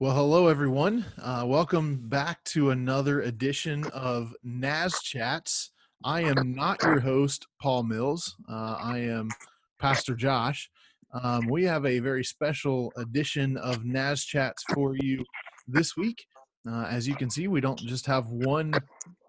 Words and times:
Well, 0.00 0.14
hello 0.14 0.46
everyone. 0.46 1.04
Uh, 1.20 1.42
welcome 1.44 2.08
back 2.08 2.44
to 2.44 2.70
another 2.70 3.22
edition 3.22 3.84
of 3.86 4.32
Naz 4.44 5.00
Chats. 5.02 5.72
I 6.04 6.20
am 6.20 6.54
not 6.54 6.80
your 6.84 7.00
host, 7.00 7.48
Paul 7.60 7.82
Mills. 7.82 8.36
Uh, 8.48 8.78
I 8.80 8.98
am 8.98 9.28
Pastor 9.80 10.14
Josh. 10.14 10.70
Um, 11.20 11.48
we 11.48 11.64
have 11.64 11.84
a 11.84 11.98
very 11.98 12.22
special 12.22 12.92
edition 12.96 13.56
of 13.56 13.84
Naz 13.84 14.24
Chats 14.24 14.62
for 14.72 14.94
you 14.94 15.24
this 15.66 15.96
week. 15.96 16.24
Uh, 16.64 16.86
as 16.88 17.08
you 17.08 17.16
can 17.16 17.28
see, 17.28 17.48
we 17.48 17.60
don't 17.60 17.80
just 17.80 18.06
have 18.06 18.28
one 18.28 18.74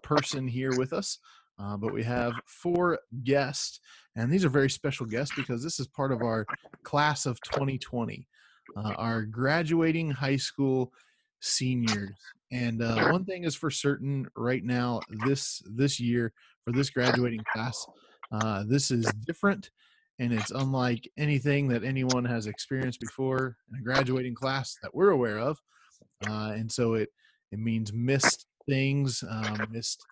person 0.04 0.46
here 0.46 0.78
with 0.78 0.92
us, 0.92 1.18
uh, 1.58 1.76
but 1.76 1.92
we 1.92 2.04
have 2.04 2.32
four 2.46 3.00
guests. 3.24 3.80
And 4.14 4.30
these 4.30 4.44
are 4.44 4.48
very 4.48 4.70
special 4.70 5.06
guests 5.06 5.34
because 5.34 5.64
this 5.64 5.80
is 5.80 5.88
part 5.88 6.12
of 6.12 6.22
our 6.22 6.46
class 6.84 7.26
of 7.26 7.40
2020 7.40 8.28
uh, 8.76 8.94
our 8.96 9.22
graduating 9.22 10.10
high 10.10 10.36
school 10.36 10.92
seniors. 11.40 12.16
And 12.52 12.82
uh, 12.82 13.10
one 13.10 13.24
thing 13.24 13.44
is 13.44 13.54
for 13.54 13.70
certain 13.70 14.26
right 14.36 14.64
now, 14.64 15.00
this 15.26 15.62
this 15.66 16.00
year 16.00 16.32
for 16.64 16.72
this 16.72 16.90
graduating 16.90 17.44
class, 17.52 17.86
uh, 18.32 18.64
this 18.66 18.90
is 18.90 19.10
different, 19.26 19.70
and 20.18 20.32
it's 20.32 20.50
unlike 20.50 21.08
anything 21.16 21.68
that 21.68 21.84
anyone 21.84 22.24
has 22.24 22.46
experienced 22.46 23.00
before 23.00 23.56
in 23.72 23.78
a 23.78 23.82
graduating 23.82 24.34
class 24.34 24.76
that 24.82 24.94
we're 24.94 25.10
aware 25.10 25.38
of. 25.38 25.58
Uh, 26.26 26.52
and 26.54 26.70
so 26.70 26.94
it 26.94 27.10
it 27.52 27.58
means 27.58 27.92
missed 27.92 28.46
things, 28.68 29.24
um, 29.28 29.66
missed 29.70 30.04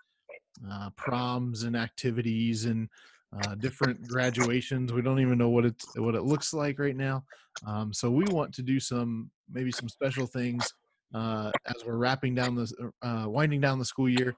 uh, 0.71 0.91
proms 0.97 1.63
and 1.63 1.77
activities 1.77 2.65
and 2.65 2.89
uh, 3.37 3.55
different 3.57 4.07
graduations. 4.09 4.93
We 4.93 5.03
don't 5.03 5.21
even 5.21 5.39
know 5.39 5.51
what 5.51 5.65
it's 5.65 5.87
what 5.97 6.15
it 6.15 6.23
looks 6.23 6.53
like 6.53 6.79
right 6.79 6.97
now. 6.97 7.25
Um, 7.67 7.93
so 7.93 8.11
we 8.11 8.25
want 8.27 8.55
to 8.55 8.63
do 8.63 8.81
some 8.81 9.31
maybe 9.51 9.73
some 9.73 9.89
special 9.89 10.27
things 10.27 10.73
uh, 11.15 11.51
as 11.67 11.85
we're 11.87 11.97
wrapping 11.97 12.35
down 12.35 12.55
the 12.55 12.93
uh, 13.03 13.25
winding 13.29 13.61
down 13.61 13.79
the 13.79 13.85
school 13.85 14.09
year, 14.09 14.35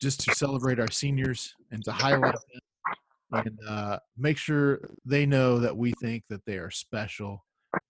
just 0.00 0.20
to 0.20 0.34
celebrate 0.34 0.80
our 0.80 0.90
seniors 0.90 1.54
and 1.70 1.84
to 1.84 1.92
highlight 1.92 2.34
them 2.34 2.60
and 3.44 3.58
uh, 3.68 3.98
make 4.16 4.38
sure 4.38 4.80
they 5.04 5.26
know 5.26 5.58
that 5.58 5.76
we 5.76 5.92
think 6.00 6.24
that 6.28 6.44
they 6.46 6.56
are 6.56 6.70
special 6.70 7.44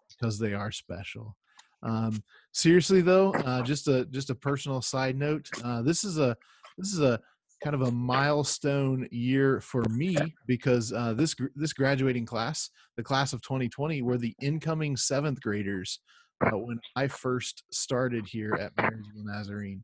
because 0.08 0.38
they 0.38 0.54
are 0.54 0.72
special. 0.72 1.36
Um, 1.82 2.22
seriously 2.52 3.02
though, 3.02 3.32
uh, 3.32 3.62
just 3.62 3.86
a 3.88 4.04
just 4.06 4.30
a 4.30 4.34
personal 4.34 4.82
side 4.82 5.16
note. 5.16 5.48
Uh, 5.62 5.82
this 5.82 6.02
is 6.04 6.18
a 6.18 6.36
this 6.76 6.92
is 6.92 7.00
a 7.00 7.20
kind 7.62 7.74
of 7.74 7.82
a 7.82 7.90
milestone 7.90 9.08
year 9.10 9.60
for 9.60 9.82
me 9.90 10.16
because 10.46 10.92
uh, 10.92 11.12
this 11.14 11.34
this 11.56 11.72
graduating 11.72 12.26
class, 12.26 12.70
the 12.96 13.02
class 13.02 13.32
of 13.32 13.42
2020, 13.42 14.02
were 14.02 14.18
the 14.18 14.34
incoming 14.40 14.96
seventh 14.96 15.40
graders 15.40 16.00
uh, 16.44 16.56
when 16.56 16.78
I 16.96 17.08
first 17.08 17.64
started 17.70 18.26
here 18.26 18.54
at 18.54 18.72
Marysville 18.76 19.24
Nazarene, 19.24 19.82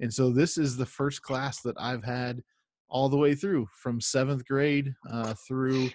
and 0.00 0.12
so 0.12 0.30
this 0.30 0.56
is 0.56 0.76
the 0.76 0.86
first 0.86 1.22
class 1.22 1.60
that 1.62 1.76
I've 1.78 2.04
had 2.04 2.42
all 2.88 3.08
the 3.08 3.16
way 3.16 3.34
through 3.34 3.66
from 3.82 4.00
seventh 4.00 4.44
grade 4.46 4.94
uh, 5.10 5.34
through 5.46 5.90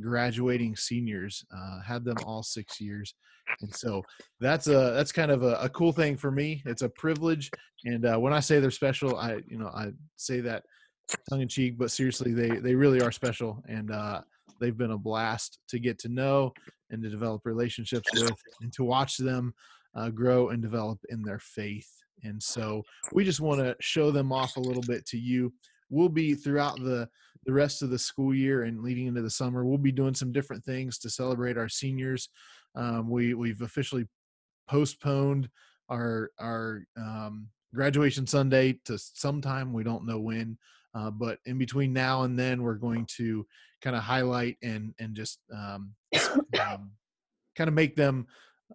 graduating 0.00 0.76
seniors. 0.76 1.44
Uh, 1.54 1.80
had 1.82 2.04
them 2.04 2.16
all 2.26 2.42
six 2.42 2.80
years, 2.80 3.14
and 3.60 3.74
so 3.74 4.02
that's 4.40 4.66
a 4.66 4.92
that's 4.94 5.12
kind 5.12 5.30
of 5.30 5.42
a, 5.42 5.54
a 5.54 5.68
cool 5.68 5.92
thing 5.92 6.16
for 6.16 6.30
me. 6.30 6.62
It's 6.66 6.82
a 6.82 6.88
privilege, 6.88 7.50
and 7.84 8.06
uh, 8.06 8.18
when 8.18 8.32
I 8.32 8.40
say 8.40 8.60
they're 8.60 8.70
special, 8.70 9.16
I 9.16 9.40
you 9.46 9.58
know 9.58 9.68
I 9.68 9.92
say 10.16 10.40
that 10.40 10.64
tongue 11.28 11.42
in 11.42 11.48
cheek, 11.48 11.78
but 11.78 11.90
seriously, 11.90 12.32
they 12.32 12.50
they 12.58 12.74
really 12.74 13.00
are 13.00 13.12
special, 13.12 13.62
and 13.68 13.90
uh, 13.90 14.20
they've 14.60 14.76
been 14.76 14.92
a 14.92 14.98
blast 14.98 15.58
to 15.68 15.78
get 15.78 15.98
to 16.00 16.08
know 16.08 16.52
and 16.90 17.02
to 17.02 17.08
develop 17.08 17.42
relationships 17.44 18.08
with, 18.14 18.36
and 18.60 18.72
to 18.72 18.84
watch 18.84 19.16
them 19.16 19.54
uh, 19.94 20.10
grow 20.10 20.48
and 20.50 20.62
develop 20.62 20.98
in 21.08 21.22
their 21.22 21.38
faith. 21.38 21.88
And 22.22 22.42
so 22.42 22.82
we 23.12 23.24
just 23.24 23.40
want 23.40 23.60
to 23.60 23.76
show 23.80 24.10
them 24.10 24.32
off 24.32 24.56
a 24.56 24.60
little 24.60 24.82
bit 24.82 25.04
to 25.06 25.18
you. 25.18 25.52
We'll 25.90 26.08
be 26.08 26.34
throughout 26.34 26.76
the 26.78 27.08
the 27.46 27.52
rest 27.52 27.82
of 27.82 27.90
the 27.90 27.98
school 27.98 28.34
year 28.34 28.62
and 28.62 28.82
leading 28.82 29.06
into 29.06 29.22
the 29.22 29.30
summer. 29.30 29.64
We'll 29.64 29.78
be 29.78 29.92
doing 29.92 30.14
some 30.14 30.32
different 30.32 30.64
things 30.64 30.98
to 30.98 31.10
celebrate 31.10 31.56
our 31.56 31.68
seniors. 31.68 32.28
Um, 32.74 33.10
we 33.10 33.34
we've 33.34 33.62
officially 33.62 34.06
postponed 34.68 35.48
our 35.88 36.30
our 36.38 36.84
um, 36.96 37.48
graduation 37.74 38.26
Sunday 38.26 38.80
to 38.86 38.98
sometime 38.98 39.72
we 39.72 39.84
don't 39.84 40.06
know 40.06 40.20
when. 40.20 40.58
Uh, 40.94 41.10
but 41.10 41.38
in 41.44 41.58
between 41.58 41.92
now 41.92 42.22
and 42.22 42.38
then, 42.38 42.62
we're 42.62 42.74
going 42.74 43.04
to 43.16 43.44
kind 43.82 43.96
of 43.96 44.02
highlight 44.02 44.56
and 44.62 44.94
and 44.98 45.14
just 45.14 45.40
um, 45.52 45.92
um, 46.60 46.92
kind 47.56 47.68
of 47.68 47.74
make 47.74 47.96
them 47.96 48.26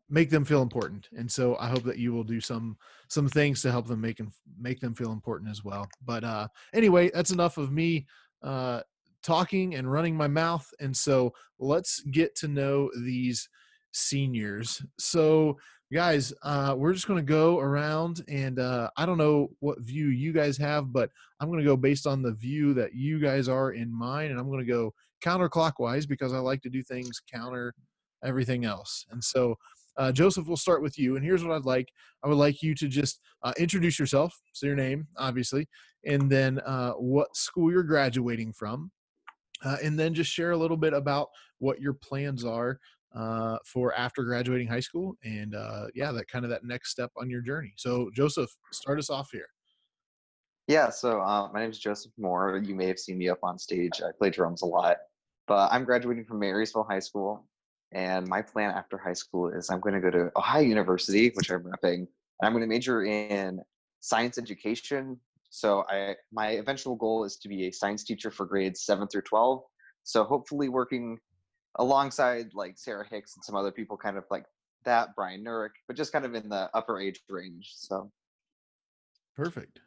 make 0.10 0.30
them 0.30 0.46
feel 0.46 0.62
important. 0.62 1.08
And 1.18 1.32
so 1.32 1.56
I 1.58 1.68
hope 1.68 1.84
that 1.84 1.98
you 1.98 2.14
will 2.14 2.24
do 2.24 2.40
some 2.40 2.78
some 3.08 3.28
things 3.28 3.62
to 3.62 3.72
help 3.72 3.88
them 3.88 4.02
make 4.02 4.22
make 4.60 4.80
them 4.80 4.94
feel 4.94 5.12
important 5.12 5.50
as 5.50 5.64
well. 5.64 5.88
But 6.06 6.24
uh, 6.24 6.48
anyway, 6.74 7.10
that's 7.14 7.32
enough 7.32 7.58
of 7.58 7.72
me 7.72 8.06
uh, 8.44 8.82
talking 9.24 9.76
and 9.76 9.92
running 9.92 10.16
my 10.16 10.28
mouth. 10.28 10.68
And 10.80 10.96
so 10.96 11.34
let's 11.60 12.02
get 12.12 12.36
to 12.38 12.48
know 12.48 12.90
these 13.04 13.50
seniors. 13.92 14.82
So 14.98 15.58
guys, 15.92 16.34
uh, 16.44 16.76
we're 16.78 16.94
just 16.94 17.08
going 17.08 17.24
to 17.24 17.32
go 17.32 17.60
around 17.60 18.24
and 18.28 18.60
uh, 18.60 18.90
I 18.96 19.06
don't 19.06 19.18
know 19.18 19.50
what 19.60 19.82
view 19.82 20.08
you 20.08 20.32
guys 20.32 20.58
have, 20.58 20.94
but 20.94 21.10
I'm 21.40 21.50
going 21.50 21.60
to 21.60 21.66
go 21.66 21.76
based 21.76 22.06
on 22.06 22.22
the 22.22 22.34
view 22.34 22.74
that 22.76 22.94
you 22.94 23.20
guys 23.20 23.50
are 23.50 23.72
in 23.72 23.92
mine. 23.92 24.32
And 24.32 24.40
I'm 24.40 24.48
going 24.48 24.66
to 24.66 24.72
go 24.72 24.94
counterclockwise 25.24 26.08
because 26.08 26.34
I 26.34 26.38
like 26.38 26.62
to 26.62 26.70
do 26.70 26.84
things 26.84 27.22
counter 27.32 27.74
everything 28.24 28.66
else. 28.66 29.06
And 29.10 29.24
so 29.24 29.56
uh, 29.98 30.12
Joseph, 30.14 30.48
we'll 30.48 30.58
start 30.58 30.82
with 30.82 30.98
you. 30.98 31.18
And 31.18 31.26
here's 31.26 31.44
what 31.44 31.54
I'd 31.54 31.66
like 31.66 31.90
I 32.24 32.28
would 32.28 32.38
like 32.38 32.64
you 32.64 32.74
to 32.76 32.88
just 32.88 33.20
uh, 33.44 33.54
introduce 33.58 34.00
yourself, 34.00 34.34
so 34.54 34.66
your 34.66 34.76
name, 34.76 35.08
obviously, 35.18 35.68
and 36.06 36.30
then 36.30 36.60
uh, 36.60 36.94
what 36.94 37.36
school 37.36 37.72
you're 37.72 37.84
graduating 37.84 38.54
from. 38.54 38.92
Uh, 39.64 39.76
and 39.84 40.00
then 40.00 40.14
just 40.14 40.32
share 40.32 40.52
a 40.52 40.58
little 40.58 40.78
bit 40.78 40.94
about 40.94 41.28
what 41.58 41.82
your 41.82 41.94
plans 41.94 42.46
are 42.46 42.80
uh, 43.14 43.58
for 43.66 43.94
after 43.94 44.24
graduating 44.24 44.68
high 44.68 44.80
school 44.80 45.18
and 45.26 45.54
uh, 45.54 45.88
yeah 45.96 46.14
that 46.14 46.30
kind 46.30 46.46
of 46.46 46.52
that 46.52 46.64
next 46.64 46.92
step 46.92 47.12
on 47.18 47.30
your 47.30 47.42
journey. 47.42 47.74
So 47.76 48.10
joseph 48.16 48.50
start 48.72 49.00
us 49.00 49.10
off 49.10 49.30
here. 49.34 49.48
Yeah 50.68 50.90
so 50.90 51.20
uh, 51.20 51.50
my 51.52 51.60
name 51.60 51.72
is 51.72 51.80
joseph 51.80 52.14
moore. 52.18 52.62
You 52.64 52.74
may 52.74 52.86
have 52.86 53.00
seen 53.00 53.18
me 53.18 53.28
up 53.28 53.40
on 53.44 53.60
stage. 53.60 54.02
I 54.02 54.12
play 54.18 54.30
drums 54.30 54.62
a 54.62 54.66
lot 54.66 54.98
but 55.50 55.70
i'm 55.74 55.84
graduating 55.84 56.24
from 56.24 56.40
marysville 56.40 56.88
high 56.90 57.00
school 57.00 57.46
and 57.92 58.26
my 58.28 58.42
plan 58.42 58.70
after 58.70 58.98
high 58.98 59.14
school 59.14 59.50
is 59.50 59.70
i'm 59.70 59.82
going 59.82 59.96
to 59.96 60.00
go 60.00 60.10
to 60.10 60.32
ohio 60.38 60.62
university 60.62 61.32
which 61.34 61.52
i'm 61.52 61.64
repping 61.64 61.96
and 61.96 62.08
i'm 62.44 62.54
going 62.54 62.62
to 62.62 62.68
major 62.68 63.04
in 63.04 63.60
science 64.00 64.38
education 64.38 65.20
so 65.50 65.84
i 65.90 66.16
my 66.32 66.52
eventual 66.52 66.96
goal 66.96 67.24
is 67.24 67.38
to 67.38 67.50
be 67.50 67.68
a 67.68 67.72
science 67.72 68.04
teacher 68.04 68.32
for 68.32 68.46
grades 68.46 68.84
7 68.84 69.08
through 69.08 69.22
12 69.24 69.62
so 70.04 70.24
hopefully 70.24 70.70
working 70.70 71.20
alongside 71.76 72.54
like 72.54 72.78
Sarah 72.78 73.06
Hicks 73.08 73.36
and 73.36 73.44
some 73.44 73.56
other 73.56 73.72
people 73.72 73.98
kind 73.98 74.18
of 74.18 74.26
like 74.32 74.46
that, 74.86 75.16
Brian 75.16 75.44
Nurick, 75.44 75.72
but 75.88 75.96
just 75.96 76.12
kind 76.12 76.26
of 76.26 76.36
in 76.36 76.50
the 76.50 76.70
upper 76.74 77.00
age 77.00 77.22
range. 77.30 77.74
So 77.76 78.12
perfect. 79.36 79.80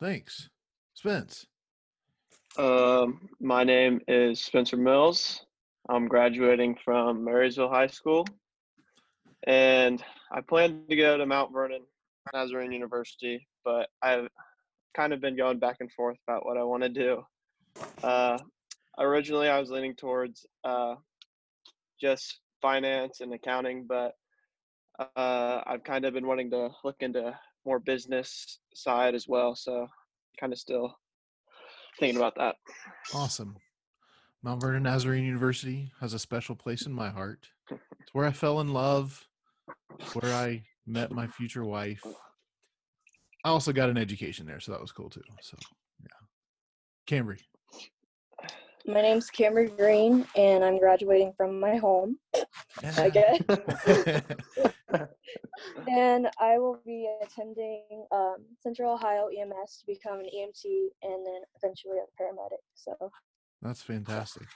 Thanks. 0.00 0.48
Spence. 0.94 1.46
Um, 2.56 3.28
my 3.40 3.62
name 3.62 4.00
is 4.08 4.40
Spencer 4.40 4.76
Mills. 4.76 5.44
I'm 5.88 6.08
graduating 6.08 6.76
from 6.84 7.24
Marysville 7.24 7.68
High 7.68 7.86
School. 7.86 8.26
And 9.46 10.02
I 10.32 10.40
plan 10.40 10.82
to 10.88 10.96
go 10.96 11.16
to 11.16 11.24
Mount 11.24 11.52
Vernon 11.52 11.82
Nazarene 12.34 12.72
University, 12.72 13.46
but 13.64 13.88
I've 14.02 14.28
kind 14.96 15.12
of 15.12 15.20
been 15.20 15.36
going 15.36 15.58
back 15.58 15.76
and 15.80 15.92
forth 15.92 16.16
about 16.26 16.44
what 16.44 16.56
I 16.56 16.64
want 16.64 16.82
to 16.82 16.88
do. 16.88 17.22
Uh, 18.02 18.38
originally, 18.98 19.48
I 19.48 19.58
was 19.58 19.70
leaning 19.70 19.94
towards 19.94 20.46
uh, 20.64 20.94
just 22.00 22.40
finance 22.60 23.20
and 23.20 23.32
accounting, 23.32 23.86
but 23.88 24.12
uh, 24.98 25.60
I've 25.66 25.84
kind 25.84 26.04
of 26.04 26.14
been 26.14 26.26
wanting 26.26 26.50
to 26.50 26.70
look 26.84 26.96
into 27.00 27.38
more 27.64 27.78
business 27.78 28.58
side 28.74 29.14
as 29.14 29.26
well. 29.28 29.54
So 29.54 29.86
kind 30.40 30.52
of 30.52 30.58
still 30.58 30.96
thinking 31.98 32.16
about 32.16 32.34
that. 32.36 32.56
Awesome. 33.14 33.56
Mount 34.42 34.60
Vernon 34.60 34.84
Nazarene 34.84 35.24
University 35.24 35.92
has 36.00 36.14
a 36.14 36.18
special 36.18 36.54
place 36.54 36.86
in 36.86 36.92
my 36.92 37.10
heart. 37.10 37.48
It's 38.00 38.14
where 38.14 38.24
I 38.24 38.32
fell 38.32 38.60
in 38.60 38.72
love, 38.72 39.28
where 40.14 40.32
I 40.32 40.62
met 40.86 41.12
my 41.12 41.26
future 41.26 41.62
wife. 41.62 42.02
I 43.44 43.50
also 43.50 43.72
got 43.72 43.88
an 43.88 43.96
education 43.96 44.46
there, 44.46 44.60
so 44.60 44.72
that 44.72 44.80
was 44.80 44.92
cool 44.92 45.10
too. 45.10 45.22
So, 45.40 45.56
yeah. 46.02 46.08
Cambry. 47.06 47.40
My 48.86 49.02
name's 49.02 49.28
Cameron 49.28 49.76
Green, 49.76 50.26
and 50.34 50.64
I'm 50.64 50.78
graduating 50.78 51.34
from 51.36 51.60
my 51.60 51.76
home. 51.76 52.18
I 52.96 53.10
guess. 53.10 53.42
and 55.88 56.28
I 56.40 56.58
will 56.58 56.80
be 56.86 57.08
attending 57.22 58.06
um, 58.12 58.36
Central 58.62 58.94
Ohio 58.94 59.28
EMS 59.28 59.78
to 59.80 59.86
become 59.86 60.20
an 60.20 60.26
EMT 60.26 60.64
and 61.02 61.26
then 61.26 61.42
eventually 61.62 61.98
a 61.98 62.22
paramedic. 62.22 62.62
So 62.74 62.94
that's 63.60 63.82
fantastic. 63.82 64.46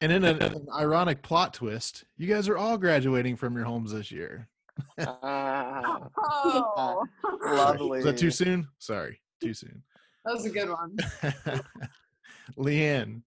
And 0.00 0.10
in 0.10 0.24
an, 0.24 0.42
an 0.42 0.66
ironic 0.74 1.22
plot 1.22 1.52
twist, 1.52 2.04
you 2.16 2.32
guys 2.32 2.48
are 2.48 2.56
all 2.56 2.78
graduating 2.78 3.36
from 3.36 3.54
your 3.54 3.66
homes 3.66 3.92
this 3.92 4.10
year. 4.10 4.48
Ah, 4.98 6.08
Oh, 6.18 7.04
Lovely. 7.42 7.98
Is 8.00 8.04
that 8.04 8.18
too 8.18 8.30
soon? 8.30 8.68
Sorry, 8.78 9.20
too 9.42 9.54
soon. 9.54 9.82
that 10.24 10.34
was 10.34 10.46
a 10.46 10.50
good 10.50 10.68
one. 10.68 10.96
Leanne. 12.58 13.22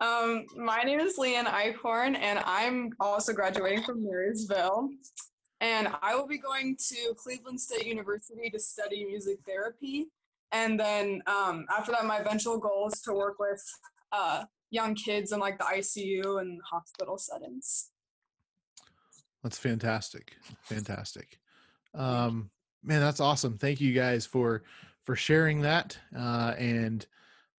Um, 0.00 0.46
my 0.56 0.82
name 0.82 0.98
is 1.00 1.16
Leanne 1.16 1.46
Eichhorn, 1.46 2.16
and 2.16 2.40
I'm 2.44 2.90
also 2.98 3.32
graduating 3.32 3.84
from 3.84 4.02
Marysville. 4.04 4.88
And 5.60 5.88
I 6.02 6.16
will 6.16 6.26
be 6.26 6.38
going 6.38 6.76
to 6.88 7.14
Cleveland 7.16 7.60
State 7.60 7.86
University 7.86 8.50
to 8.50 8.58
study 8.58 9.04
music 9.04 9.38
therapy. 9.46 10.06
And 10.50 10.78
then 10.78 11.22
um, 11.28 11.66
after 11.70 11.92
that, 11.92 12.04
my 12.04 12.18
eventual 12.18 12.58
goal 12.58 12.88
is 12.92 13.00
to 13.02 13.12
work 13.12 13.38
with 13.38 13.62
uh, 14.10 14.42
young 14.70 14.96
kids 14.96 15.30
in 15.30 15.38
like 15.38 15.58
the 15.58 15.64
ICU 15.64 16.40
and 16.40 16.60
hospital 16.68 17.16
settings. 17.16 17.91
That's 19.42 19.58
fantastic. 19.58 20.36
Fantastic. 20.62 21.38
Um, 21.94 22.50
man, 22.82 23.00
that's 23.00 23.20
awesome. 23.20 23.58
Thank 23.58 23.80
you 23.80 23.92
guys 23.92 24.26
for 24.26 24.62
for 25.04 25.16
sharing 25.16 25.62
that. 25.62 25.98
Uh, 26.16 26.54
and 26.58 27.06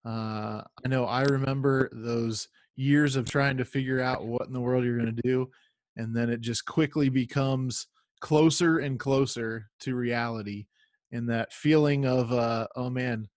uh, 0.05 0.61
I 0.83 0.87
know 0.87 1.05
I 1.05 1.23
remember 1.23 1.89
those 1.91 2.47
years 2.75 3.15
of 3.15 3.29
trying 3.29 3.57
to 3.57 3.65
figure 3.65 4.01
out 4.01 4.25
what 4.25 4.47
in 4.47 4.53
the 4.53 4.61
world 4.61 4.83
you're 4.83 4.97
going 4.97 5.15
to 5.15 5.21
do, 5.21 5.49
and 5.97 6.15
then 6.15 6.29
it 6.29 6.41
just 6.41 6.65
quickly 6.65 7.09
becomes 7.09 7.87
closer 8.21 8.79
and 8.79 8.99
closer 8.99 9.69
to 9.81 9.95
reality. 9.95 10.67
And 11.11 11.29
that 11.29 11.53
feeling 11.53 12.05
of, 12.05 12.31
uh, 12.31 12.67
oh 12.75 12.89
man, 12.89 13.27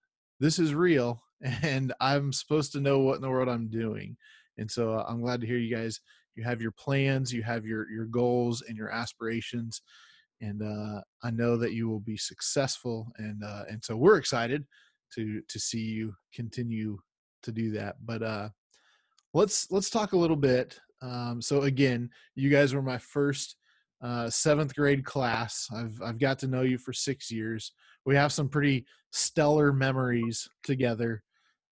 this 0.41 0.59
is 0.59 0.75
real, 0.75 1.23
and 1.63 1.93
I'm 2.01 2.33
supposed 2.33 2.73
to 2.73 2.81
know 2.81 3.01
what 3.01 3.17
in 3.17 3.23
the 3.23 3.31
world 3.31 3.49
I'm 3.49 3.69
doing. 3.69 4.17
And 4.59 4.71
so 4.71 4.95
uh, 4.95 5.05
I'm 5.07 5.21
glad 5.21 5.41
to 5.43 5.47
hear 5.47 5.59
you 5.59 5.75
guys 5.75 6.01
you 6.37 6.45
have 6.45 6.63
your 6.63 6.73
plans 6.73 7.33
you 7.33 7.43
have 7.43 7.67
your 7.67 7.91
your 7.91 8.07
goals 8.07 8.63
and 8.69 8.77
your 8.77 8.91
aspirations 8.91 9.83
and 10.41 10.63
uh, 10.63 11.01
i 11.23 11.31
know 11.31 11.57
that 11.57 11.73
you 11.73 11.89
will 11.89 12.01
be 12.01 12.17
successful 12.17 13.09
and 13.19 13.43
uh, 13.43 13.65
and 13.69 13.83
so 13.83 13.97
we're 13.97 14.17
excited 14.17 14.65
to 15.13 15.41
to 15.49 15.59
see 15.59 15.81
you 15.81 16.15
continue 16.35 16.99
to 17.43 17.53
do 17.53 17.71
that 17.71 17.97
but 18.05 18.23
uh 18.23 18.49
let's 19.35 19.71
let's 19.71 19.91
talk 19.91 20.13
a 20.13 20.19
little 20.19 20.37
bit 20.37 20.79
um 21.03 21.41
so 21.41 21.63
again 21.63 22.09
you 22.35 22.51
guys 22.51 22.75
were 22.75 22.83
my 22.83 22.99
first 22.99 23.57
uh 24.03 24.29
seventh 24.29 24.75
grade 24.75 25.05
class. 25.05 25.69
I've 25.75 26.01
i've 26.03 26.19
got 26.19 26.39
to 26.41 26.47
know 26.47 26.63
you 26.63 26.79
for 26.79 26.93
six 26.93 27.31
years. 27.31 27.73
We 28.05 28.15
have 28.17 28.33
some 28.33 28.49
pretty 28.49 28.87
stellar 29.13 29.73
memories 29.73 30.49
together 30.63 31.23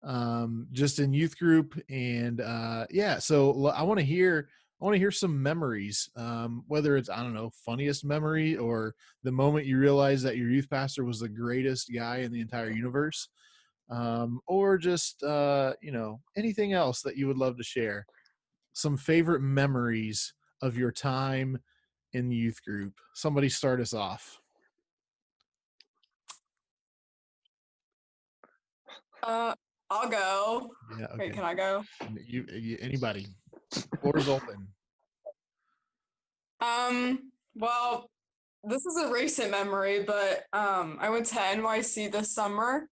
um, 0.03 0.67
just 0.71 0.99
in 0.99 1.13
youth 1.13 1.37
group 1.37 1.79
and 1.89 2.41
uh, 2.41 2.85
yeah 2.89 3.19
so 3.19 3.67
I 3.67 3.83
want 3.83 3.99
to 3.99 4.05
hear 4.05 4.49
i 4.81 4.85
want 4.85 4.95
to 4.95 4.99
hear 4.99 5.11
some 5.11 5.41
memories 5.41 6.09
um, 6.17 6.63
whether 6.67 6.97
it's 6.97 7.09
i 7.09 7.17
don't 7.17 7.33
know 7.33 7.51
funniest 7.65 8.03
memory 8.03 8.57
or 8.57 8.95
the 9.23 9.31
moment 9.31 9.65
you 9.65 9.77
realized 9.77 10.25
that 10.25 10.35
your 10.35 10.49
youth 10.49 10.69
pastor 10.69 11.05
was 11.05 11.19
the 11.19 11.29
greatest 11.29 11.89
guy 11.93 12.17
in 12.17 12.33
the 12.33 12.41
entire 12.41 12.69
universe 12.69 13.29
um, 13.89 14.39
or 14.47 14.77
just 14.77 15.23
uh, 15.23 15.73
you 15.81 15.91
know 15.91 16.19
anything 16.35 16.73
else 16.73 17.01
that 17.01 17.17
you 17.17 17.27
would 17.27 17.37
love 17.37 17.57
to 17.57 17.63
share. 17.63 18.05
Some 18.73 18.97
favorite 18.97 19.41
memories 19.41 20.33
of 20.61 20.77
your 20.77 20.91
time 20.91 21.59
in 22.13 22.29
the 22.29 22.35
youth 22.35 22.63
group. 22.63 22.93
Somebody 23.13 23.49
start 23.49 23.79
us 23.81 23.93
off. 23.93 24.39
Uh, 29.21 29.53
I'll 29.93 30.09
go. 30.09 30.71
yeah 30.99 31.05
Wait, 31.15 31.33
can 31.33 31.43
I 31.43 31.53
go? 31.53 31.83
you, 32.25 32.45
you 32.51 32.77
anybody 32.81 33.27
floor's 34.01 34.27
open 34.27 34.67
Um, 36.59 37.31
well, 37.55 38.09
this 38.63 38.85
is 38.85 38.97
a 38.97 39.11
recent 39.11 39.51
memory, 39.51 40.03
but 40.03 40.45
um, 40.51 40.97
I 40.99 41.09
went 41.09 41.27
to 41.27 41.35
NYC 41.35 42.11
this 42.11 42.33
summer, 42.33 42.89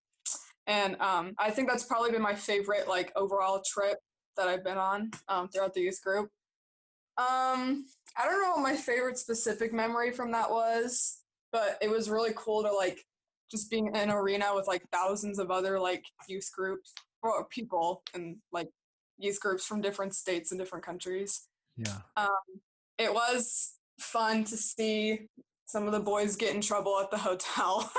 and 0.67 0.95
um, 1.01 1.33
I 1.39 1.49
think 1.49 1.69
that's 1.69 1.85
probably 1.85 2.11
been 2.11 2.21
my 2.21 2.35
favorite 2.35 2.87
like 2.87 3.11
overall 3.15 3.63
trip 3.65 3.97
that 4.37 4.47
I've 4.47 4.63
been 4.63 4.77
on 4.77 5.09
um, 5.27 5.47
throughout 5.47 5.73
the 5.73 5.81
youth 5.81 6.01
group. 6.03 6.29
Um, 7.17 7.85
I 8.17 8.25
don't 8.25 8.41
know 8.41 8.51
what 8.51 8.61
my 8.61 8.75
favorite 8.75 9.17
specific 9.17 9.73
memory 9.73 10.11
from 10.11 10.31
that 10.33 10.51
was, 10.51 11.21
but 11.51 11.77
it 11.81 11.89
was 11.89 12.09
really 12.09 12.33
cool 12.35 12.61
to 12.63 12.71
like 12.71 13.03
just 13.51 13.69
being 13.69 13.87
in 13.87 13.95
an 13.95 14.09
arena 14.09 14.55
with 14.55 14.67
like 14.67 14.83
thousands 14.91 15.37
of 15.37 15.51
other 15.51 15.79
like 15.79 16.03
youth 16.27 16.49
groups 16.55 16.93
or 17.21 17.45
people 17.45 18.01
and 18.13 18.37
like 18.51 18.69
youth 19.17 19.39
groups 19.39 19.65
from 19.65 19.81
different 19.81 20.15
states 20.15 20.51
and 20.51 20.59
different 20.59 20.85
countries 20.85 21.47
yeah 21.77 21.99
Um, 22.17 22.29
it 22.97 23.13
was 23.13 23.73
fun 23.99 24.43
to 24.45 24.57
see 24.57 25.27
some 25.65 25.85
of 25.85 25.93
the 25.93 25.99
boys 25.99 26.35
get 26.35 26.53
in 26.53 26.61
trouble 26.61 26.99
at 26.99 27.09
the 27.11 27.17
hotel. 27.17 27.89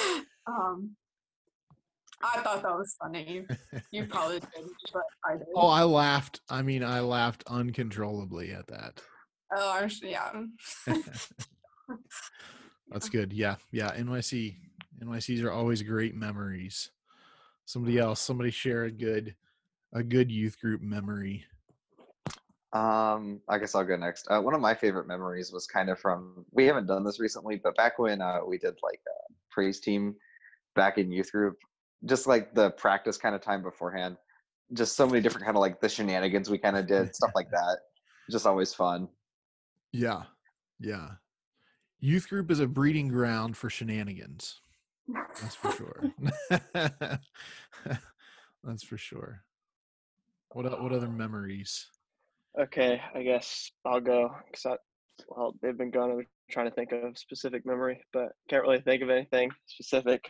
um, 0.46 0.96
I 2.22 2.40
thought 2.40 2.62
that 2.62 2.76
was 2.76 2.96
funny. 3.00 3.46
You 3.92 4.06
probably 4.06 4.40
did, 4.40 4.68
but 4.92 5.02
I 5.24 5.36
did. 5.36 5.46
Oh, 5.54 5.68
I 5.68 5.84
laughed. 5.84 6.40
I 6.48 6.62
mean, 6.62 6.84
I 6.84 7.00
laughed 7.00 7.44
uncontrollably 7.46 8.52
at 8.52 8.66
that. 8.68 9.00
Oh, 9.56 9.88
yeah. 10.02 10.42
That's 12.90 13.08
good. 13.08 13.32
Yeah, 13.32 13.56
yeah. 13.72 13.92
NYC, 13.96 14.56
NYCs 15.02 15.42
are 15.42 15.52
always 15.52 15.82
great 15.82 16.14
memories. 16.14 16.90
Somebody 17.64 17.98
else, 17.98 18.20
somebody 18.20 18.50
share 18.50 18.84
a 18.84 18.90
good, 18.90 19.34
a 19.92 20.02
good 20.02 20.30
youth 20.30 20.60
group 20.60 20.82
memory. 20.82 21.44
Um, 22.72 23.40
I 23.48 23.58
guess 23.58 23.74
I'll 23.74 23.84
go 23.84 23.96
next. 23.96 24.26
Uh, 24.30 24.40
one 24.40 24.54
of 24.54 24.60
my 24.60 24.74
favorite 24.74 25.08
memories 25.08 25.52
was 25.52 25.66
kind 25.66 25.88
of 25.88 25.98
from 25.98 26.44
we 26.52 26.66
haven't 26.66 26.86
done 26.86 27.04
this 27.04 27.18
recently, 27.18 27.56
but 27.56 27.76
back 27.76 27.98
when 27.98 28.20
uh, 28.20 28.40
we 28.46 28.58
did 28.58 28.76
like 28.82 29.00
a 29.08 29.32
praise 29.50 29.80
team 29.80 30.14
back 30.76 30.98
in 30.98 31.10
youth 31.10 31.32
group, 31.32 31.56
just 32.04 32.26
like 32.26 32.54
the 32.54 32.70
practice 32.72 33.16
kind 33.16 33.34
of 33.34 33.40
time 33.40 33.62
beforehand, 33.62 34.16
just 34.72 34.96
so 34.96 35.06
many 35.06 35.20
different 35.20 35.44
kind 35.44 35.56
of 35.56 35.60
like 35.60 35.80
the 35.80 35.88
shenanigans 35.88 36.48
we 36.48 36.58
kind 36.58 36.76
of 36.76 36.86
did, 36.86 37.14
stuff 37.14 37.32
like 37.34 37.50
that. 37.50 37.78
Just 38.30 38.46
always 38.46 38.72
fun. 38.72 39.08
Yeah, 39.92 40.22
yeah. 40.78 41.08
Youth 41.98 42.28
group 42.28 42.50
is 42.50 42.60
a 42.60 42.68
breeding 42.68 43.08
ground 43.08 43.56
for 43.56 43.68
shenanigans. 43.68 44.60
That's 45.40 45.54
for 45.54 45.70
sure. 45.70 46.10
That's 48.64 48.82
for 48.82 48.98
sure. 48.98 49.44
What 50.52 50.80
what 50.82 50.92
other 50.92 51.08
memories? 51.08 51.86
okay, 52.58 53.00
I 53.14 53.22
guess 53.22 53.70
I'll 53.84 54.00
go 54.00 54.30
because 54.46 54.66
I, 54.66 54.76
well, 55.28 55.54
they've 55.62 55.76
been 55.76 55.90
gone. 55.90 56.10
I'm 56.10 56.26
trying 56.50 56.68
to 56.68 56.74
think 56.74 56.92
of 56.92 57.18
specific 57.18 57.64
memory, 57.64 58.00
but 58.12 58.32
can't 58.48 58.62
really 58.62 58.80
think 58.80 59.02
of 59.02 59.10
anything 59.10 59.50
specific. 59.66 60.24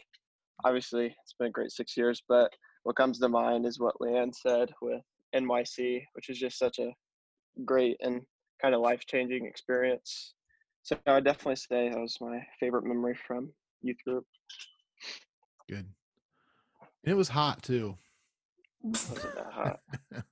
Obviously, 0.64 1.06
it's 1.06 1.34
been 1.38 1.48
a 1.48 1.52
great 1.52 1.70
six 1.70 1.96
years, 1.96 2.22
but 2.28 2.52
what 2.82 2.96
comes 2.96 3.18
to 3.18 3.28
mind 3.28 3.66
is 3.66 3.80
what 3.80 3.96
Leanne 4.00 4.34
said 4.34 4.70
with 4.82 5.02
NYC, 5.34 6.02
which 6.14 6.28
is 6.28 6.38
just 6.38 6.58
such 6.58 6.78
a 6.78 6.92
great 7.64 7.96
and 8.00 8.20
kind 8.60 8.74
of 8.74 8.80
life 8.80 9.04
changing 9.06 9.46
experience. 9.46 10.34
So 10.82 10.96
I 11.06 11.14
would 11.14 11.24
definitely 11.24 11.56
say 11.56 11.88
that 11.88 11.98
was 11.98 12.16
my 12.20 12.40
favorite 12.58 12.84
memory 12.84 13.18
from 13.26 13.52
youth 13.82 13.98
group. 14.06 14.24
Good. 15.70 15.86
And 17.04 17.12
it 17.12 17.14
was 17.14 17.28
hot 17.28 17.62
too. 17.62 17.96
Wasn't 18.82 19.34
that 19.36 19.52
hot? 19.52 19.80
yeah, 20.12 20.22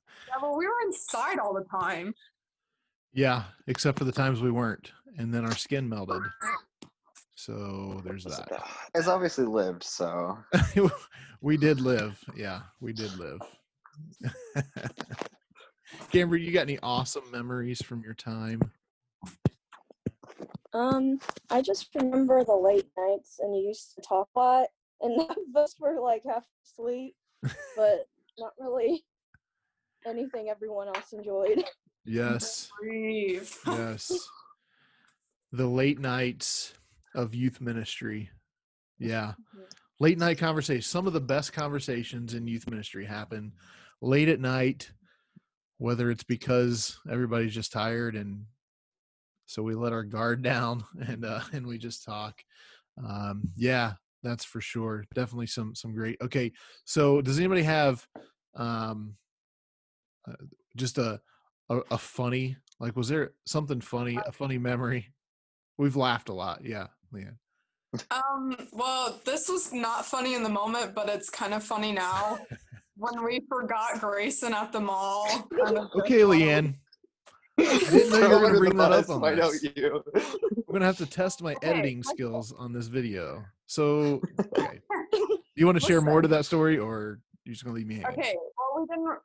but 0.40 0.56
we 0.56 0.66
were 0.66 0.80
inside 0.86 1.38
all 1.38 1.54
the 1.54 1.64
time. 1.64 2.12
Yeah, 3.14 3.44
except 3.68 3.98
for 3.98 4.04
the 4.04 4.12
times 4.12 4.40
we 4.40 4.50
weren't, 4.50 4.90
and 5.16 5.32
then 5.32 5.44
our 5.44 5.54
skin 5.54 5.88
melted. 5.88 6.22
So 7.36 8.02
there's 8.04 8.24
that. 8.24 8.48
that? 8.50 8.66
It's 8.96 9.06
obviously 9.06 9.44
lived, 9.44 9.84
so 9.84 10.36
we 11.40 11.56
did 11.56 11.80
live. 11.80 12.18
Yeah, 12.36 12.62
we 12.80 12.92
did 12.92 13.16
live. 13.16 13.40
Camber, 16.12 16.36
you 16.36 16.52
got 16.52 16.62
any 16.62 16.80
awesome 16.82 17.30
memories 17.30 17.80
from 17.80 18.02
your 18.02 18.14
time? 18.14 18.72
Um, 20.72 21.20
I 21.48 21.62
just 21.62 21.88
remember 21.94 22.44
the 22.44 22.54
late 22.54 22.88
nights 22.96 23.38
and 23.40 23.56
you 23.56 23.68
used 23.68 23.94
to 23.94 24.02
talk 24.02 24.28
a 24.34 24.38
lot, 24.38 24.66
and 25.00 25.16
none 25.16 25.30
of 25.30 25.56
us 25.56 25.74
were 25.78 26.00
like 26.00 26.22
half 26.26 26.44
asleep, 26.64 27.14
but 27.76 28.06
not 28.38 28.52
really 28.58 29.04
anything 30.06 30.48
everyone 30.48 30.88
else 30.88 31.12
enjoyed. 31.12 31.64
Yes, 32.04 32.70
yes. 33.66 34.12
The 35.50 35.66
late 35.66 35.98
nights 35.98 36.74
of 37.14 37.34
youth 37.34 37.62
ministry. 37.62 38.28
Yeah. 38.98 39.32
Late 39.98 40.18
night 40.18 40.36
conversations. 40.36 40.86
Some 40.86 41.06
of 41.06 41.14
the 41.14 41.22
best 41.22 41.54
conversations 41.54 42.34
in 42.34 42.46
youth 42.46 42.68
ministry 42.68 43.06
happen 43.06 43.52
late 44.02 44.28
at 44.28 44.40
night, 44.40 44.90
whether 45.78 46.10
it's 46.10 46.22
because 46.22 46.98
everybody's 47.10 47.54
just 47.54 47.72
tired 47.72 48.14
and 48.14 48.44
so 49.46 49.62
we 49.62 49.74
let 49.74 49.94
our 49.94 50.04
guard 50.04 50.42
down 50.52 50.84
and 51.00 51.24
uh 51.24 51.40
and 51.52 51.66
we 51.66 51.78
just 51.78 52.04
talk. 52.04 52.42
Um 53.02 53.44
yeah, 53.56 53.94
that's 54.22 54.44
for 54.44 54.60
sure. 54.60 55.04
Definitely 55.14 55.46
some 55.46 55.74
some 55.74 55.94
great. 55.94 56.16
Okay, 56.22 56.52
so 56.84 57.20
does 57.20 57.38
anybody 57.38 57.62
have 57.62 58.06
um 58.54 59.14
uh, 60.28 60.32
just 60.76 60.98
a, 60.98 61.20
a 61.70 61.80
a 61.90 61.98
funny 61.98 62.56
like 62.80 62.96
was 62.96 63.08
there 63.08 63.32
something 63.46 63.80
funny 63.80 64.18
a 64.26 64.32
funny 64.32 64.58
memory 64.58 65.12
We've 65.78 65.94
laughed 65.96 66.28
a 66.28 66.32
lot. 66.34 66.64
Yeah, 66.64 66.88
Leanne. 67.14 67.36
Um, 68.10 68.56
well, 68.72 69.18
this 69.24 69.48
was 69.48 69.72
not 69.72 70.04
funny 70.04 70.34
in 70.34 70.42
the 70.42 70.48
moment, 70.48 70.92
but 70.94 71.08
it's 71.08 71.30
kind 71.30 71.54
of 71.54 71.62
funny 71.62 71.92
now. 71.92 72.38
when 72.96 73.24
we 73.24 73.40
forgot 73.48 74.00
Grayson 74.00 74.52
at 74.52 74.72
the 74.72 74.80
mall. 74.80 75.48
Okay, 75.96 76.18
just- 76.18 76.30
Leanne. 76.30 76.74
I 77.58 77.78
didn't 77.78 78.10
know 78.10 78.18
you 78.18 78.22
were 78.22 78.28
Throw 78.28 78.30
gonna 78.30 78.46
under 78.46 78.52
the 78.52 78.58
bring 78.58 78.76
that 78.76 78.92
up 78.92 79.06
bus, 79.06 79.10
on 79.10 79.20
why 79.20 79.34
don't 79.34 79.52
this. 79.52 79.72
you? 79.76 80.02
I'm 80.14 80.72
gonna 80.72 80.84
have 80.84 80.98
to 80.98 81.06
test 81.06 81.42
my 81.42 81.54
Okay, 81.54 81.66
editing 81.68 81.98
listen. 81.98 82.14
skills 82.16 82.52
on 82.56 82.72
this 82.72 82.86
video. 82.86 83.44
So, 83.66 84.20
okay. 84.56 84.80
you 85.56 85.66
want 85.66 85.80
to 85.80 85.86
share 85.86 86.00
more 86.00 86.22
to 86.22 86.28
that 86.28 86.44
story, 86.46 86.78
or 86.78 87.20
you're 87.44 87.52
just 87.52 87.64
gonna 87.64 87.76
leave 87.76 87.86
me 87.86 87.96
hanging? 87.96 88.18
Okay, 88.18 88.34
well, 88.56 88.80
we 88.80 88.86
didn't. 88.86 89.18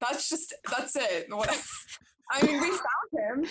That's 0.00 0.28
just 0.28 0.54
that's 0.70 0.96
it. 0.96 1.28
I 2.32 2.46
mean, 2.46 2.60
we 2.60 2.68
found 2.70 3.44
him, 3.44 3.50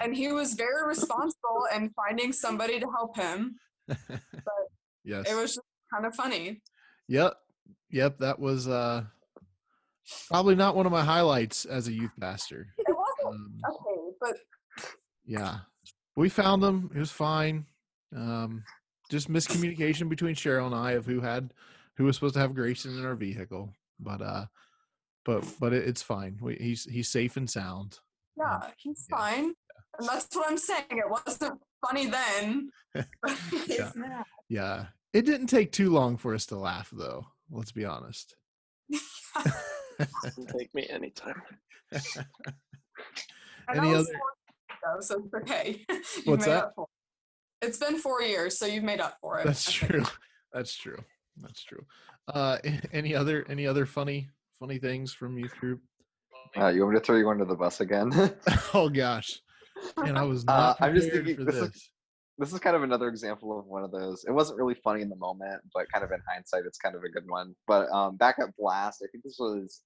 and 0.00 0.14
he 0.16 0.32
was 0.32 0.54
very 0.54 0.86
responsible 0.86 1.66
in 1.74 1.90
finding 1.90 2.32
somebody 2.32 2.80
to 2.80 2.86
help 2.90 3.16
him. 3.16 3.54
But 3.86 4.18
yes. 5.04 5.30
It 5.30 5.34
was 5.34 5.54
just 5.54 5.60
kind 5.92 6.06
of 6.06 6.14
funny. 6.14 6.60
Yep. 7.08 7.34
Yep. 7.90 8.18
That 8.18 8.38
was 8.40 8.66
uh 8.68 9.04
probably 10.28 10.54
not 10.54 10.76
one 10.76 10.86
of 10.86 10.92
my 10.92 11.04
highlights 11.04 11.64
as 11.64 11.88
a 11.88 11.92
youth 11.92 12.12
pastor. 12.20 12.68
It 12.78 12.96
wasn't 12.96 13.34
Um, 13.34 13.60
okay, 13.70 14.16
but 14.20 14.36
yeah. 15.24 15.58
We 16.16 16.28
found 16.28 16.62
them. 16.62 16.90
It 16.94 16.98
was 16.98 17.10
fine. 17.12 17.66
Um 18.16 18.64
just 19.10 19.28
miscommunication 19.30 20.08
between 20.08 20.34
Cheryl 20.36 20.66
and 20.66 20.74
I 20.74 20.92
of 20.92 21.06
who 21.06 21.20
had 21.20 21.52
who 21.96 22.04
was 22.04 22.14
supposed 22.16 22.34
to 22.34 22.40
have 22.40 22.54
Grayson 22.54 22.96
in 22.98 23.04
our 23.04 23.14
vehicle. 23.16 23.72
But 23.98 24.22
uh 24.22 24.46
but 25.24 25.44
but 25.60 25.72
it, 25.72 25.86
it's 25.88 26.02
fine. 26.02 26.38
We, 26.40 26.54
he's 26.56 26.84
he's 26.84 27.08
safe 27.08 27.36
and 27.36 27.48
sound. 27.48 27.98
yeah, 28.36 28.70
he's 28.78 29.06
yeah. 29.10 29.16
fine. 29.18 29.54
And 29.98 30.08
that's 30.08 30.34
what 30.34 30.50
I'm 30.50 30.56
saying. 30.58 30.84
It 30.90 31.10
wasn't 31.10 31.60
funny 31.86 32.06
then. 32.06 32.70
but 32.94 33.06
it 33.52 33.70
is 33.70 33.78
Yeah. 33.78 33.90
now. 33.96 34.24
Yeah. 34.48 34.86
It 35.12 35.26
didn't 35.26 35.48
take 35.48 35.72
too 35.72 35.90
long 35.90 36.16
for 36.16 36.34
us 36.34 36.46
to 36.46 36.56
laugh 36.56 36.88
though. 36.92 37.26
Let's 37.50 37.72
be 37.72 37.84
honest. 37.84 38.36
Doesn't 40.24 40.48
take 40.58 40.74
me 40.74 40.86
anytime. 40.88 41.40
And 41.92 43.78
Any 43.78 43.90
that 43.92 43.96
other- 43.96 44.04
four 44.04 44.92
ago, 44.94 45.00
so 45.00 45.22
it's 45.24 45.34
okay. 45.34 45.84
You've 45.88 46.26
What's 46.26 46.46
made 46.46 46.52
that? 46.52 46.64
up 46.64 46.72
for 46.76 46.84
it. 46.84 47.66
It's 47.66 47.78
been 47.78 47.98
four 47.98 48.22
years, 48.22 48.58
so 48.58 48.64
you've 48.66 48.84
made 48.84 49.00
up 49.00 49.18
for 49.20 49.38
it. 49.38 49.44
That's 49.44 49.70
true. 49.72 50.02
That's 50.52 50.74
true. 50.76 50.98
That's 51.36 51.62
true. 51.62 51.84
Uh, 52.32 52.58
any 52.92 53.14
other 53.14 53.44
any 53.50 53.66
other 53.66 53.84
funny 53.86 54.28
funny 54.58 54.78
things 54.78 55.12
from 55.12 55.36
youth 55.38 55.54
group? 55.58 55.80
Uh, 56.56 56.68
you 56.68 56.80
want 56.82 56.94
me 56.94 57.00
to 57.00 57.04
throw 57.04 57.16
you 57.16 57.28
under 57.28 57.44
the 57.44 57.54
bus 57.54 57.80
again? 57.80 58.10
oh 58.74 58.88
gosh, 58.88 59.28
and 59.98 60.16
I 60.18 60.22
was 60.22 60.44
Uh, 60.48 60.74
I'm 60.80 60.94
just 60.94 61.10
thinking 61.10 61.36
for 61.36 61.44
this 61.44 61.54
this. 61.56 61.64
is- 61.74 61.90
this 62.38 62.54
is 62.54 62.58
kind 62.58 62.74
of 62.74 62.82
another 62.82 63.08
example 63.08 63.58
of 63.58 63.66
one 63.66 63.84
of 63.84 63.90
those. 63.92 64.24
It 64.26 64.30
wasn't 64.32 64.58
really 64.58 64.72
funny 64.82 65.02
in 65.02 65.10
the 65.10 65.16
moment, 65.16 65.60
but 65.74 65.84
kind 65.92 66.02
of 66.02 66.10
in 66.10 66.20
hindsight, 66.26 66.62
it's 66.64 66.78
kind 66.78 66.94
of 66.96 67.02
a 67.04 67.08
good 67.10 67.24
one. 67.28 67.54
But 67.66 67.90
um, 67.90 68.16
back 68.16 68.36
at 68.38 68.56
Blast, 68.56 69.02
I 69.04 69.08
think 69.12 69.24
this 69.24 69.36
was 69.38 69.82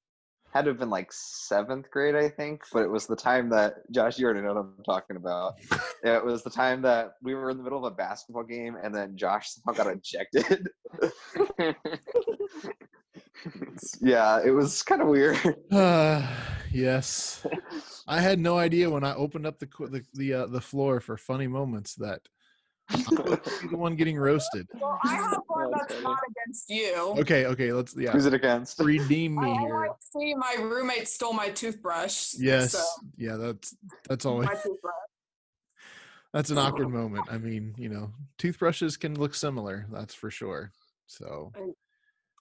had 0.54 0.64
to 0.66 0.70
have 0.70 0.78
been 0.78 0.90
like 0.90 1.12
seventh 1.12 1.90
grade, 1.90 2.14
I 2.14 2.28
think. 2.28 2.62
But 2.72 2.84
it 2.84 2.90
was 2.90 3.06
the 3.06 3.16
time 3.16 3.50
that 3.50 3.90
Josh, 3.90 4.18
you 4.18 4.24
already 4.24 4.40
know 4.40 4.54
what 4.54 4.60
I'm 4.60 4.84
talking 4.84 5.16
about. 5.16 5.54
It 6.04 6.22
was 6.22 6.42
the 6.42 6.50
time 6.50 6.82
that 6.82 7.14
we 7.22 7.34
were 7.34 7.48
in 7.48 7.56
the 7.56 7.62
middle 7.62 7.78
of 7.78 7.90
a 7.90 7.96
basketball 7.96 8.42
game, 8.42 8.76
and 8.82 8.94
then 8.94 9.16
Josh 9.16 9.48
somehow 9.48 9.82
got 9.82 9.90
ejected. 9.90 10.68
yeah, 14.02 14.38
it 14.44 14.50
was 14.50 14.82
kind 14.82 15.00
of 15.00 15.08
weird. 15.08 15.38
Uh, 15.72 16.26
yes, 16.70 17.46
I 18.06 18.20
had 18.20 18.38
no 18.38 18.58
idea 18.58 18.90
when 18.90 19.02
I 19.02 19.14
opened 19.14 19.46
up 19.46 19.58
the 19.58 19.68
the 19.78 20.04
the, 20.12 20.34
uh, 20.34 20.46
the 20.46 20.60
floor 20.60 21.00
for 21.00 21.16
funny 21.16 21.46
moments 21.46 21.94
that 21.94 22.20
I 22.20 22.20
would 22.20 22.20
be 22.20 22.43
the 22.90 23.68
one 23.72 23.96
getting 23.96 24.16
roasted. 24.18 24.66
Well, 24.74 24.98
I 25.04 25.14
have 25.14 25.40
one 25.46 25.70
That's 25.70 25.86
that's 25.92 26.02
not 26.02 26.18
against 26.30 26.68
you. 26.68 26.94
Okay, 27.18 27.46
okay, 27.46 27.72
let's 27.72 27.96
yeah 27.96 28.12
Who's 28.12 28.26
it 28.26 28.34
against? 28.34 28.78
redeem 28.80 29.36
me 29.36 29.50
I, 29.50 29.54
I 29.54 29.60
here. 29.60 29.80
like 29.80 29.90
see 30.00 30.34
my 30.34 30.56
roommate 30.60 31.08
stole 31.08 31.32
my 31.32 31.48
toothbrush. 31.48 32.34
Yes, 32.38 32.72
So, 32.72 32.82
yeah, 33.16 33.36
that's 33.36 33.74
that's 34.08 34.26
always 34.26 34.48
my 34.48 34.54
toothbrush. 34.54 34.92
that's 36.32 36.50
an 36.50 36.58
awkward 36.58 36.88
moment. 37.00 37.26
I 37.30 37.38
mean, 37.38 37.74
you 37.78 37.88
know, 37.88 38.12
toothbrushes 38.38 38.96
can 38.96 39.18
look 39.18 39.34
similar, 39.34 39.86
that's 39.90 40.14
for 40.14 40.30
sure. 40.30 40.70
So, 41.06 41.52
And- 41.56 41.74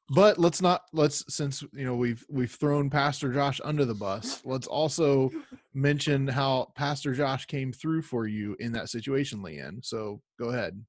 but 0.10 0.38
let's 0.38 0.62
not 0.62 0.83
let's 0.91 1.24
since 1.33 1.63
you 1.74 1.86
know 1.86 1.95
we've 1.95 2.25
we've 2.29 2.51
thrown 2.51 2.89
Pastor 2.89 3.31
Josh 3.31 3.62
under 3.63 3.86
the 3.86 3.93
bus. 3.93 4.41
Let's 4.45 4.67
also 4.67 5.31
mention 5.74 6.27
how 6.27 6.72
Pastor 6.75 7.13
Josh 7.13 7.45
came 7.45 7.72
through 7.72 8.01
for 8.01 8.27
you 8.27 8.55
in 8.60 8.72
that 8.74 8.89
situation, 8.89 9.39
Leanne. 9.39 9.83
So 9.83 10.22
go 10.39 10.50
ahead. 10.50 10.83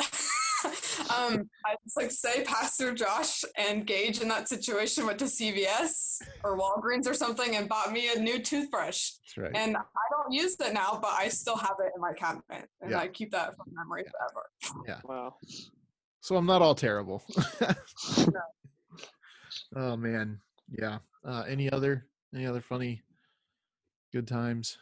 um, 0.00 1.48
I 1.64 1.76
just 1.84 1.96
like 1.96 2.10
say 2.10 2.42
Pastor 2.44 2.92
Josh 2.92 3.44
and 3.56 3.86
Gage 3.86 4.20
in 4.20 4.28
that 4.28 4.48
situation 4.48 5.06
went 5.06 5.18
to 5.20 5.26
CVS 5.26 6.20
or 6.42 6.58
Walgreens 6.58 7.08
or 7.08 7.14
something 7.14 7.56
and 7.56 7.68
bought 7.68 7.92
me 7.92 8.10
a 8.14 8.18
new 8.18 8.40
toothbrush. 8.40 9.12
That's 9.12 9.36
right. 9.36 9.52
And 9.54 9.76
I 9.76 9.80
don't 10.10 10.32
use 10.32 10.56
it 10.60 10.74
now, 10.74 10.98
but 11.00 11.12
I 11.12 11.28
still 11.28 11.56
have 11.56 11.76
it 11.80 11.92
in 11.94 12.00
my 12.00 12.12
cabinet, 12.12 12.68
and 12.80 12.90
Yeah. 12.90 12.98
I 12.98 13.08
keep 13.08 13.30
that 13.32 13.56
from 13.56 13.66
memory 13.72 14.04
forever. 14.04 14.82
Yeah. 14.86 15.00
Wow. 15.04 15.36
So 16.20 16.36
I'm 16.36 16.46
not 16.46 16.62
all 16.62 16.74
terrible. 16.74 17.22
oh 19.76 19.96
man, 19.96 20.40
yeah. 20.70 20.98
Uh, 21.24 21.44
any 21.48 21.70
other 21.70 22.06
any 22.34 22.46
other 22.46 22.60
funny 22.60 23.02
good 24.12 24.26
times? 24.26 24.78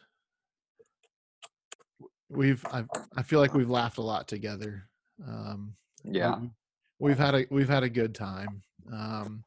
We've 2.28 2.64
I 2.72 2.84
I 3.16 3.22
feel 3.22 3.40
like 3.40 3.54
we've 3.54 3.70
laughed 3.70 3.98
a 3.98 4.02
lot 4.02 4.28
together. 4.28 4.88
Um, 5.26 5.74
Yeah. 6.04 6.38
we- 6.38 6.50
we've 6.98 7.18
had 7.18 7.34
a 7.34 7.46
we've 7.50 7.68
had 7.68 7.82
a 7.84 7.88
good 7.90 8.14
time. 8.14 8.62
Um, 8.92 9.44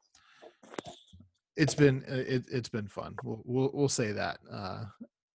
it's 1.57 1.75
been 1.75 2.03
uh, 2.09 2.15
it, 2.15 2.45
it's 2.51 2.69
been 2.69 2.87
fun. 2.87 3.15
We'll, 3.23 3.41
we'll 3.45 3.71
we'll 3.73 3.89
say 3.89 4.11
that. 4.13 4.39
Uh, 4.49 4.85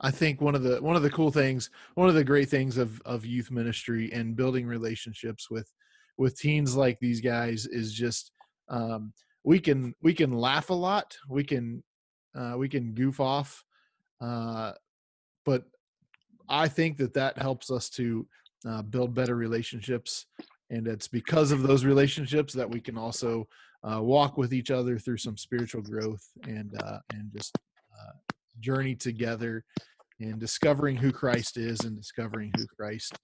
I 0.01 0.11
think 0.11 0.41
one 0.41 0.55
of 0.55 0.63
the 0.63 0.81
one 0.81 0.97
of 0.97 1.03
the 1.03 1.11
cool 1.11 1.31
things, 1.31 1.71
one 1.95 2.09
of 2.09 2.15
the 2.15 2.25
great 2.25 2.49
things 2.49 2.79
of 2.79 3.01
of 3.03 3.27
youth 3.27 3.51
ministry 3.51 4.11
and 4.13 4.37
building 4.37 4.67
relationships 4.67 5.51
with 5.51 5.71
with 6.17 6.39
teens 6.39 6.77
like 6.77 6.99
these 7.01 7.21
guys 7.21 7.67
is 7.67 7.93
just 7.93 8.31
um, 8.69 9.13
we 9.45 9.59
can 9.59 9.95
we 10.03 10.15
can 10.15 10.33
laugh 10.33 10.71
a 10.71 10.75
lot. 10.75 11.17
We 11.29 11.45
can 11.45 11.83
uh, 12.35 12.55
we 12.57 12.69
can 12.69 12.93
goof 12.95 13.21
off, 13.21 13.65
uh, 14.21 14.73
but 15.45 15.65
I 16.49 16.69
think 16.69 16.97
that 16.99 17.15
that 17.15 17.39
helps 17.39 17.71
us 17.71 17.89
to 17.91 18.27
uh, 18.67 18.83
build 18.83 19.15
better 19.15 19.37
relationships, 19.37 20.27
and 20.71 20.87
it's 20.87 21.09
because 21.09 21.53
of 21.53 21.63
those 21.63 21.85
relationships 21.85 22.55
that 22.55 22.69
we 22.69 22.81
can 22.81 22.97
also 22.97 23.47
uh, 23.85 24.01
walk 24.01 24.39
with 24.39 24.55
each 24.55 24.71
other 24.71 24.99
through 24.99 25.19
some 25.19 25.37
spiritual 25.37 25.83
growth 25.83 26.27
and 26.45 26.75
uh, 26.83 26.99
and 27.13 27.31
just 27.33 27.57
uh, 27.57 28.13
journey 28.61 28.95
together 28.95 29.65
in 30.21 30.39
discovering 30.39 30.97
who 30.97 31.13
Christ 31.13 31.57
is 31.57 31.81
and 31.81 31.97
discovering 31.97 32.51
who 32.57 32.67
Christ 32.67 33.15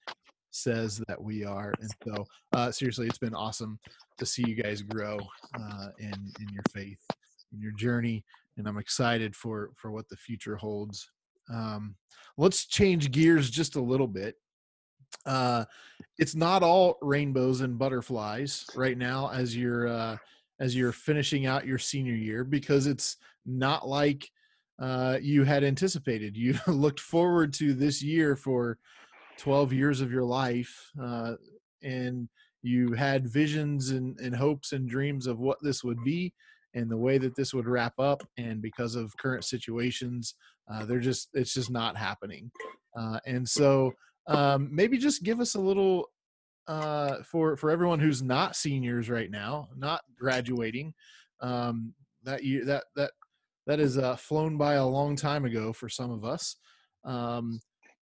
says 0.51 1.03
that 1.09 1.23
we 1.23 1.45
are. 1.45 1.73
And 1.81 1.91
so, 2.05 2.25
uh, 2.53 2.71
seriously, 2.71 3.07
it's 3.07 3.19
been 3.19 3.35
awesome 3.35 3.79
to 4.19 4.27
see 4.27 4.45
you 4.47 4.55
guys 4.55 4.83
grow 4.83 5.19
uh, 5.59 5.89
in 5.99 6.13
in 6.13 6.49
your 6.53 6.65
faith, 6.73 7.01
in 7.53 7.61
your 7.61 7.73
journey, 7.73 8.25
and 8.57 8.67
I'm 8.67 8.79
excited 8.79 9.35
for 9.35 9.71
for 9.77 9.91
what 9.91 10.09
the 10.09 10.17
future 10.17 10.57
holds. 10.57 11.11
Um, 11.53 11.97
let's 12.37 12.67
change 12.67 13.11
gears 13.11 13.51
just 13.51 13.77
a 13.77 13.81
little 13.81 14.07
bit. 14.07 14.37
Uh, 15.27 15.65
it's 16.19 16.35
not 16.35 16.63
all 16.63 16.99
rainbows 17.03 17.61
and 17.61 17.79
butterflies 17.79 18.65
right 18.77 18.97
now 18.97 19.31
as 19.31 19.57
you're 19.57 19.89
uh, 19.89 20.17
as 20.61 20.77
you're 20.77 20.93
finishing 20.93 21.47
out 21.47 21.67
your 21.67 21.79
senior 21.79 22.15
year 22.15 22.45
because 22.45 22.87
it's 22.87 23.17
not 23.47 23.89
like 23.89 24.31
uh, 24.79 25.19
you 25.21 25.45
had 25.45 25.65
anticipated. 25.65 26.37
You 26.41 26.59
looked 26.67 27.01
forward 27.01 27.53
to 27.55 27.75
this 27.75 28.03
year 28.03 28.37
for 28.37 28.79
12 29.41 29.73
years 29.73 30.01
of 30.03 30.13
your 30.13 30.25
life, 30.25 30.91
uh, 31.03 31.33
and 31.83 32.29
you 32.63 32.93
had 32.93 33.27
visions 33.27 33.91
and, 33.91 34.19
and 34.21 34.37
hopes 34.37 34.73
and 34.73 34.89
dreams 34.89 35.27
of 35.27 35.39
what 35.39 35.57
this 35.63 35.83
would 35.83 36.03
be 36.05 36.33
and 36.75 36.91
the 36.91 36.97
way 36.97 37.17
that 37.17 37.35
this 37.35 37.55
would 37.55 37.67
wrap 37.67 37.95
up. 37.99 38.23
And 38.37 38.61
because 38.61 38.95
of 38.95 39.17
current 39.17 39.45
situations, 39.45 40.35
uh, 40.71 40.85
they're 40.85 41.01
just 41.01 41.31
it's 41.33 41.55
just 41.55 41.71
not 41.71 41.97
happening. 41.97 42.51
Uh, 42.97 43.19
and 43.27 43.49
so 43.49 43.93
um, 44.27 44.69
maybe 44.71 44.99
just 44.99 45.23
give 45.23 45.41
us 45.41 45.55
a 45.55 45.61
little 45.61 46.11
uh, 46.69 47.17
for 47.25 47.57
for 47.57 47.71
everyone 47.71 47.99
who's 47.99 48.23
not 48.23 48.57
seniors 48.57 49.09
right 49.09 49.31
now, 49.31 49.69
not 49.75 50.03
graduating. 50.19 50.93
Um, 51.41 51.95
that 52.25 52.45
year 52.45 52.67
that 52.67 52.85
that 52.95 53.13
that 53.67 53.81
is 53.81 53.97
uh, 53.97 54.17
flown 54.17 54.59
by 54.59 54.75
a 54.75 54.87
long 54.87 55.17
time 55.17 55.47
ago 55.47 55.73
for 55.73 55.89
some 55.89 56.11
of 56.11 56.27
us. 56.27 56.57
Um, 57.05 57.61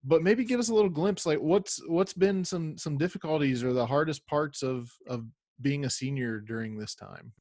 but 0.07 0.23
maybe 0.23 0.45
give 0.45 0.61
us 0.61 0.69
a 0.69 0.75
little 0.75 0.89
glimpse, 0.89 1.27
like 1.27 1.41
what's 1.41 1.83
what's 1.89 2.13
been 2.13 2.45
some 2.45 2.79
some 2.79 2.97
difficulties 2.97 3.65
or 3.65 3.73
the 3.73 3.87
hardest 3.87 4.25
parts 4.27 4.63
of 4.63 4.91
of 5.09 5.27
being 5.61 5.85
a 5.85 5.91
senior 5.91 6.39
during 6.39 6.79
this 6.79 6.95
time. 6.95 7.33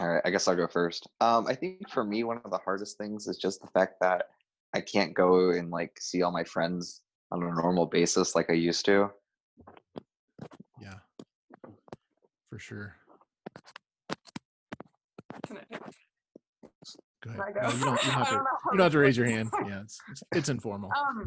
All 0.00 0.08
right, 0.08 0.22
I 0.24 0.30
guess 0.30 0.48
I'll 0.48 0.56
go 0.56 0.66
first. 0.66 1.06
Um, 1.20 1.46
I 1.46 1.54
think 1.54 1.88
for 1.90 2.04
me, 2.04 2.24
one 2.24 2.40
of 2.44 2.50
the 2.50 2.58
hardest 2.58 2.98
things 2.98 3.28
is 3.28 3.36
just 3.36 3.60
the 3.60 3.68
fact 3.68 3.96
that 4.00 4.26
I 4.74 4.80
can't 4.80 5.14
go 5.14 5.50
and 5.50 5.70
like 5.70 5.92
see 6.00 6.22
all 6.22 6.32
my 6.32 6.42
friends 6.42 7.02
on 7.30 7.42
a 7.42 7.54
normal 7.54 7.86
basis 7.86 8.34
like 8.34 8.50
I 8.50 8.54
used 8.54 8.86
to. 8.86 9.10
Yeah, 10.80 10.94
for 12.48 12.58
sure. 12.58 12.96
Can 15.46 15.58
I, 15.58 15.76
Go 17.24 17.30
ahead. 17.30 17.54
Go? 17.54 17.60
No, 17.60 17.68
you 17.68 17.84
don't. 17.84 18.04
You 18.04 18.10
don't 18.10 18.18
have 18.18 18.28
to. 18.28 18.34
You 18.34 18.38
don't 18.72 18.80
have 18.80 18.86
to 18.86 18.90
to 18.90 18.98
raise 18.98 19.16
your 19.16 19.26
hand. 19.26 19.50
Yeah, 19.66 19.80
it's 19.80 19.98
it's, 20.10 20.22
it's 20.32 20.48
informal. 20.48 20.90
Um, 21.04 21.24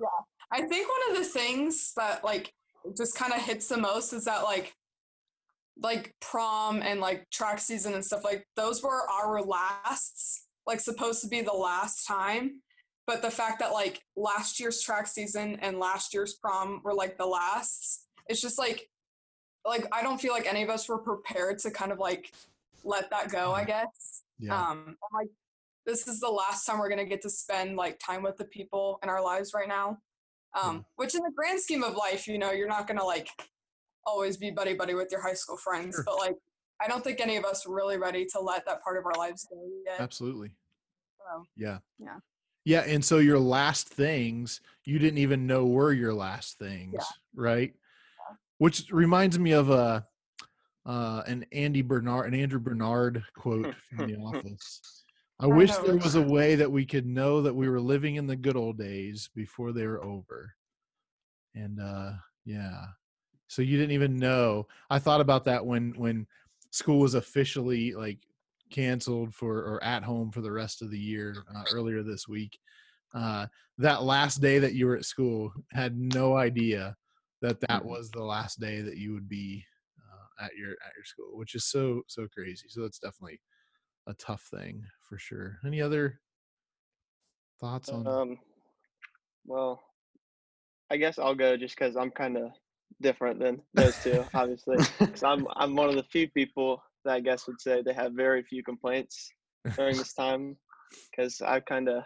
yeah, 0.00 0.06
I 0.52 0.62
think 0.62 0.88
one 0.88 1.10
of 1.10 1.16
the 1.18 1.28
things 1.28 1.92
that 1.96 2.24
like 2.24 2.52
just 2.96 3.16
kind 3.16 3.32
of 3.32 3.40
hits 3.40 3.68
the 3.68 3.76
most 3.76 4.12
is 4.12 4.24
that 4.24 4.44
like 4.44 4.72
like 5.82 6.14
prom 6.20 6.82
and 6.82 7.00
like 7.00 7.28
track 7.30 7.58
season 7.58 7.94
and 7.94 8.04
stuff 8.04 8.24
like 8.24 8.46
those 8.56 8.82
were 8.82 9.08
our 9.10 9.40
lasts 9.42 10.46
like 10.66 10.80
supposed 10.80 11.22
to 11.22 11.28
be 11.28 11.40
the 11.40 11.52
last 11.52 12.06
time 12.06 12.60
but 13.06 13.22
the 13.22 13.30
fact 13.30 13.60
that 13.60 13.72
like 13.72 14.00
last 14.16 14.58
year's 14.58 14.82
track 14.82 15.06
season 15.06 15.56
and 15.62 15.78
last 15.78 16.12
year's 16.12 16.34
prom 16.34 16.80
were 16.84 16.94
like 16.94 17.16
the 17.16 17.26
lasts 17.26 18.06
it's 18.28 18.40
just 18.40 18.58
like 18.58 18.88
like 19.64 19.86
i 19.92 20.02
don't 20.02 20.20
feel 20.20 20.32
like 20.32 20.46
any 20.46 20.62
of 20.62 20.70
us 20.70 20.88
were 20.88 20.98
prepared 20.98 21.58
to 21.58 21.70
kind 21.70 21.92
of 21.92 21.98
like 21.98 22.32
let 22.84 23.08
that 23.10 23.30
go 23.30 23.52
i 23.52 23.64
guess 23.64 24.22
Yeah. 24.38 24.56
um 24.58 24.84
and, 24.86 24.96
like 25.12 25.28
this 25.86 26.06
is 26.06 26.20
the 26.20 26.28
last 26.28 26.64
time 26.66 26.78
we're 26.78 26.88
gonna 26.88 27.04
get 27.04 27.22
to 27.22 27.30
spend 27.30 27.76
like 27.76 27.98
time 27.98 28.22
with 28.22 28.36
the 28.36 28.44
people 28.44 28.98
in 29.02 29.08
our 29.08 29.22
lives 29.22 29.52
right 29.54 29.68
now 29.68 29.98
um 30.60 30.84
which 30.96 31.14
in 31.14 31.22
the 31.22 31.32
grand 31.34 31.60
scheme 31.60 31.82
of 31.82 31.94
life 31.96 32.26
you 32.26 32.38
know 32.38 32.52
you're 32.52 32.68
not 32.68 32.86
gonna 32.86 33.04
like 33.04 33.28
always 34.06 34.36
be 34.36 34.50
buddy 34.50 34.74
buddy 34.74 34.94
with 34.94 35.08
your 35.10 35.20
high 35.20 35.34
school 35.34 35.56
friends 35.56 35.94
Sure. 35.96 36.04
but 36.06 36.18
like 36.18 36.36
i 36.80 36.88
don't 36.88 37.04
think 37.04 37.20
any 37.20 37.36
of 37.36 37.44
us 37.44 37.66
are 37.66 37.74
really 37.74 37.98
ready 37.98 38.24
to 38.26 38.40
let 38.40 38.64
that 38.66 38.82
part 38.82 38.96
of 38.96 39.04
our 39.06 39.14
lives 39.18 39.46
go 39.50 39.60
yet 39.84 40.00
Absolutely. 40.00 40.50
so, 41.18 41.44
Yeah. 41.56 41.78
Yeah. 41.98 42.18
Yeah, 42.64 42.80
and 42.80 43.02
so 43.02 43.16
your 43.16 43.38
last 43.38 43.88
things 43.88 44.60
you 44.84 44.98
didn't 44.98 45.18
even 45.18 45.46
know 45.46 45.64
were 45.64 45.90
your 45.92 46.12
last 46.12 46.58
things, 46.58 47.02
right? 47.34 47.72
Which 48.58 48.90
reminds 48.90 49.38
me 49.38 49.52
of 49.52 49.70
a 49.70 50.06
uh, 50.88 51.22
an 51.26 51.44
Andy 51.52 51.82
Bernard, 51.82 52.32
an 52.32 52.40
Andrew 52.40 52.58
Bernard 52.58 53.22
quote 53.36 53.68
from 53.88 54.06
The 54.06 54.16
Office. 54.26 55.04
I 55.38 55.46
wish 55.46 55.76
there 55.76 55.96
was 55.96 56.16
a 56.16 56.22
way 56.22 56.56
that 56.56 56.72
we 56.72 56.84
could 56.84 57.06
know 57.06 57.42
that 57.42 57.54
we 57.54 57.68
were 57.68 57.80
living 57.80 58.16
in 58.16 58.26
the 58.26 58.34
good 58.34 58.56
old 58.56 58.78
days 58.78 59.28
before 59.36 59.72
they 59.72 59.86
were 59.86 60.02
over. 60.02 60.54
And 61.54 61.78
uh, 61.80 62.12
yeah, 62.44 62.86
so 63.46 63.62
you 63.62 63.76
didn't 63.76 63.92
even 63.92 64.18
know. 64.18 64.66
I 64.90 64.98
thought 64.98 65.20
about 65.20 65.44
that 65.44 65.64
when 65.64 65.92
when 65.96 66.26
school 66.70 66.98
was 66.98 67.14
officially 67.14 67.94
like 67.94 68.18
canceled 68.70 69.34
for 69.34 69.58
or 69.58 69.84
at 69.84 70.02
home 70.02 70.30
for 70.30 70.40
the 70.40 70.52
rest 70.52 70.82
of 70.82 70.90
the 70.90 70.98
year 70.98 71.44
uh, 71.54 71.64
earlier 71.70 72.02
this 72.02 72.26
week. 72.26 72.58
Uh, 73.14 73.46
that 73.78 74.02
last 74.02 74.40
day 74.40 74.58
that 74.58 74.74
you 74.74 74.86
were 74.86 74.96
at 74.96 75.04
school 75.04 75.52
had 75.72 75.98
no 75.98 76.36
idea 76.36 76.96
that 77.40 77.60
that 77.60 77.82
Mhm. 77.82 77.86
was 77.86 78.10
the 78.10 78.22
last 78.22 78.60
day 78.60 78.80
that 78.82 78.96
you 78.96 79.14
would 79.14 79.28
be 79.28 79.64
at 80.40 80.56
your 80.56 80.72
at 80.72 80.94
your 80.96 81.04
school, 81.04 81.36
which 81.36 81.54
is 81.54 81.64
so 81.64 82.02
so 82.06 82.26
crazy. 82.28 82.66
So 82.68 82.82
that's 82.82 82.98
definitely 82.98 83.40
a 84.06 84.14
tough 84.14 84.42
thing 84.42 84.84
for 85.08 85.18
sure. 85.18 85.58
Any 85.64 85.80
other 85.80 86.20
thoughts 87.60 87.92
on? 87.92 88.06
Um, 88.06 88.38
well, 89.44 89.82
I 90.90 90.96
guess 90.96 91.18
I'll 91.18 91.34
go 91.34 91.56
just 91.56 91.76
because 91.76 91.96
I'm 91.96 92.10
kind 92.10 92.36
of 92.36 92.52
different 93.00 93.38
than 93.40 93.62
those 93.74 93.98
two, 93.98 94.26
obviously. 94.34 94.78
'Cause 94.98 95.22
I'm 95.22 95.46
I'm 95.56 95.74
one 95.76 95.88
of 95.88 95.96
the 95.96 96.02
few 96.04 96.30
people 96.30 96.82
that 97.04 97.14
I 97.14 97.20
guess 97.20 97.46
would 97.46 97.60
say 97.60 97.82
they 97.82 97.92
have 97.94 98.12
very 98.14 98.42
few 98.42 98.62
complaints 98.62 99.30
during 99.76 99.96
this 99.98 100.14
time, 100.14 100.56
because 101.10 101.40
I've 101.40 101.64
kind 101.66 101.88
of 101.88 102.04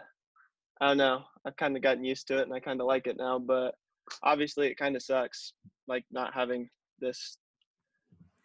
I 0.81 0.87
don't 0.89 0.97
know 0.97 1.23
I've 1.45 1.55
kind 1.57 1.75
of 1.75 1.83
gotten 1.83 2.03
used 2.03 2.27
to 2.27 2.39
it 2.39 2.43
and 2.43 2.53
I 2.53 2.59
kind 2.59 2.81
of 2.81 2.87
like 2.87 3.07
it 3.07 3.17
now. 3.17 3.39
But 3.39 3.75
obviously, 4.23 4.67
it 4.67 4.75
kind 4.77 4.95
of 4.95 5.03
sucks 5.03 5.53
like 5.87 6.05
not 6.11 6.33
having 6.33 6.69
this 6.99 7.37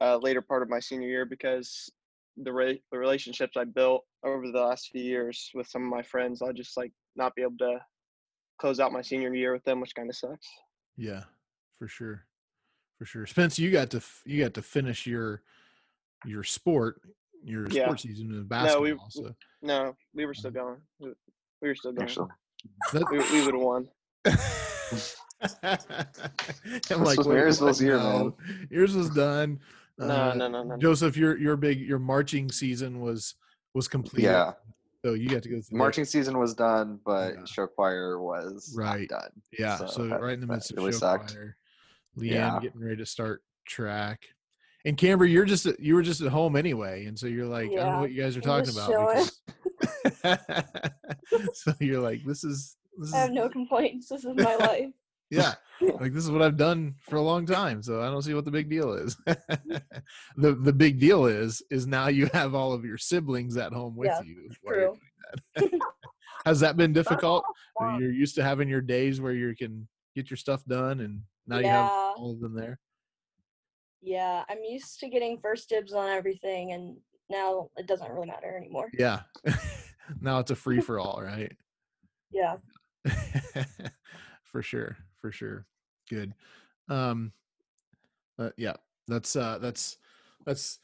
uh, 0.01 0.17
later 0.19 0.41
part 0.43 0.63
of 0.63 0.69
my 0.69 0.81
senior 0.81 1.09
year 1.09 1.25
because 1.25 1.91
the 2.37 2.53
re- 2.53 2.83
the 2.93 2.99
relationships 2.99 3.57
I 3.57 3.65
built 3.65 4.05
over 4.25 4.51
the 4.51 4.61
last 4.61 4.89
few 4.93 5.03
years 5.03 5.51
with 5.55 5.67
some 5.67 5.83
of 5.83 5.89
my 5.91 6.03
friends, 6.03 6.41
I'll 6.43 6.53
just 6.53 6.77
like 6.77 6.93
not 7.17 7.35
be 7.35 7.43
able 7.43 7.59
to 7.59 7.79
close 8.61 8.79
out 8.81 8.93
my 8.93 9.03
senior 9.03 9.35
year 9.35 9.53
with 9.53 9.65
them, 9.65 9.81
which 9.81 9.95
kind 9.95 10.09
of 10.09 10.17
sucks. 10.17 10.47
Yeah, 10.97 11.25
for 11.79 11.89
sure, 11.89 12.25
for 12.99 13.05
sure. 13.05 13.27
Spence, 13.27 13.59
you 13.59 13.71
got 13.71 13.91
to 13.91 13.97
f- 13.99 14.23
you 14.25 14.43
got 14.43 14.55
to 14.55 14.63
finish 14.63 15.07
your 15.07 15.43
your 16.25 16.43
sport 16.45 17.01
your 17.45 17.69
Yeah. 17.71 17.85
sports 17.85 18.03
season 18.03 18.27
in 18.31 18.39
No, 18.39 18.45
basketball. 18.45 18.83
we- 18.83 18.99
so 19.11 19.35
No, 19.63 19.97
we 20.15 20.27
were 20.27 20.35
still 20.35 20.51
going. 20.51 20.81
We 21.01 21.13
we 21.63 21.69
were 21.69 21.75
still 21.75 21.93
going. 21.93 22.09
Actually, 22.09 22.29
that- 22.93 23.11
We, 23.11 23.19
we 23.19 23.45
would 23.47 23.55
have 23.55 23.63
won. 23.63 23.89
I'm 26.91 27.05
like, 27.05 27.19
was 27.19 27.27
wait, 27.29 27.35
Marysville's 27.37 27.81
year, 27.81 27.97
No, 27.97 28.37
Yours 28.71 28.95
was 28.97 29.11
done. 29.11 29.61
No, 29.99 30.07
Uh, 30.07 30.35
no, 30.35 30.49
no, 30.49 30.63
no. 30.63 30.69
no. 30.71 30.77
Joseph, 30.77 31.17
your 31.17 31.37
your 31.39 31.57
big 31.57 31.81
your 31.81 31.99
marching 31.99 32.51
season 32.51 33.01
was 33.01 33.35
was 33.75 33.89
complete. 33.89 34.23
yeah. 34.25 34.53
So 35.05 35.15
you 35.15 35.29
got 35.29 35.43
to 35.45 35.49
go 35.49 35.55
through 35.57 35.63
that. 35.63 35.75
Marching 35.75 36.05
season 36.05 36.39
was 36.39 36.55
done, 36.55 37.01
but 37.05 37.35
Yeah. 37.35 37.45
show 37.45 37.67
choir 37.67 38.21
was 38.21 38.75
not 38.77 38.85
Right. 38.85 39.09
done. 39.09 39.31
Yeah. 39.59 39.77
So, 39.77 40.09
that- 40.09 40.21
right 40.21 40.35
in 40.35 40.41
the 40.41 40.47
midst 40.47 40.71
of 40.73 40.79
really 40.79 40.93
show 40.93 40.99
sucked. 40.99 41.33
choir, 41.35 41.57
Leanne 42.17 42.31
Yeah. 42.33 42.59
getting 42.61 42.81
ready 42.81 42.97
to 42.97 43.07
start 43.07 43.43
track. 43.67 44.23
And 44.85 44.97
Camber, 44.97 45.25
you're 45.25 45.45
just 45.45 45.67
you 45.81 45.95
were 45.95 46.03
just 46.03 46.21
at 46.21 46.29
home 46.29 46.57
anyway, 46.57 47.07
and 47.07 47.19
so 47.19 47.27
you're 47.27 47.47
like, 47.47 47.71
I 47.71 47.75
don't 47.77 47.93
know 47.95 48.01
what 48.01 48.13
you 48.13 48.23
guys 48.23 48.37
are 48.37 48.41
talking 48.41 48.71
about. 48.73 49.31
so 51.55 51.73
you're 51.81 52.01
like, 52.01 52.25
this 52.25 52.45
is 52.45 52.77
this 52.97 53.13
I 53.15 53.19
have 53.19 53.31
is 53.31 53.35
no 53.35 53.49
complaints. 53.49 54.09
This 54.09 54.25
is 54.25 54.35
my 54.37 54.57
life. 54.57 54.91
Yeah, 55.31 55.55
like 56.01 56.13
this 56.13 56.25
is 56.25 56.31
what 56.31 56.43
I've 56.43 56.57
done 56.57 56.95
for 57.09 57.17
a 57.17 57.23
long 57.23 57.47
time. 57.47 57.83
So 57.83 58.01
I 58.03 58.07
don't 58.07 58.23
see 58.23 58.35
what 58.35 58.45
the 58.45 58.51
big 58.51 58.69
deal 58.71 58.93
is. 58.95 59.17
the 59.27 60.55
The 60.55 60.73
big 60.73 60.99
deal 60.99 61.27
is 61.27 61.63
is 61.71 61.87
now 61.87 62.09
you 62.09 62.29
have 62.33 62.55
all 62.55 62.73
of 62.73 62.85
your 62.85 62.99
siblings 62.99 63.57
at 63.57 63.73
home 63.73 63.97
with 63.97 64.09
Yeah, 64.09 64.23
you. 64.23 64.51
true. 64.67 64.97
that. 65.57 65.71
Has 66.47 66.61
that 66.61 66.77
been 66.77 66.93
difficult? 66.93 67.45
Or. 67.77 67.99
You're 68.01 68.13
used 68.13 68.35
to 68.37 68.43
having 68.45 68.69
your 68.69 68.81
days 68.81 69.21
where 69.21 69.33
you 69.33 69.55
can 69.57 69.87
get 70.17 70.31
your 70.31 70.37
stuff 70.37 70.65
done, 70.65 71.01
and 71.01 71.21
now 71.47 71.59
you 71.59 71.69
have 71.69 71.91
all 72.17 72.33
of 72.33 72.41
them 72.41 72.55
there. 72.55 72.79
Yeah, 74.01 74.45
I'm 74.49 74.63
used 74.63 75.01
to 75.01 75.09
getting 75.09 75.39
first 75.43 75.69
dibs 75.69 75.93
on 75.93 76.09
everything, 76.09 76.73
and 76.73 76.97
now 77.29 77.69
it 77.77 77.87
doesn't 77.87 78.11
really 78.11 78.29
matter 78.29 78.57
anymore. 78.57 78.89
Yeah. 78.97 79.23
now 80.21 80.39
it's 80.39 80.51
a 80.53 80.57
free 80.57 80.81
for 80.81 80.99
all, 80.99 81.21
right? 81.23 81.53
Yeah. 82.31 82.57
For 84.51 84.63
sure, 84.63 84.97
for 85.17 85.31
sure. 85.31 85.67
Good. 86.09 86.35
Um 86.89 87.33
uh, 88.39 88.51
yeah, 88.57 88.75
that's 89.07 89.37
uh 89.37 89.59
that's 89.59 89.99
that's 90.47 90.79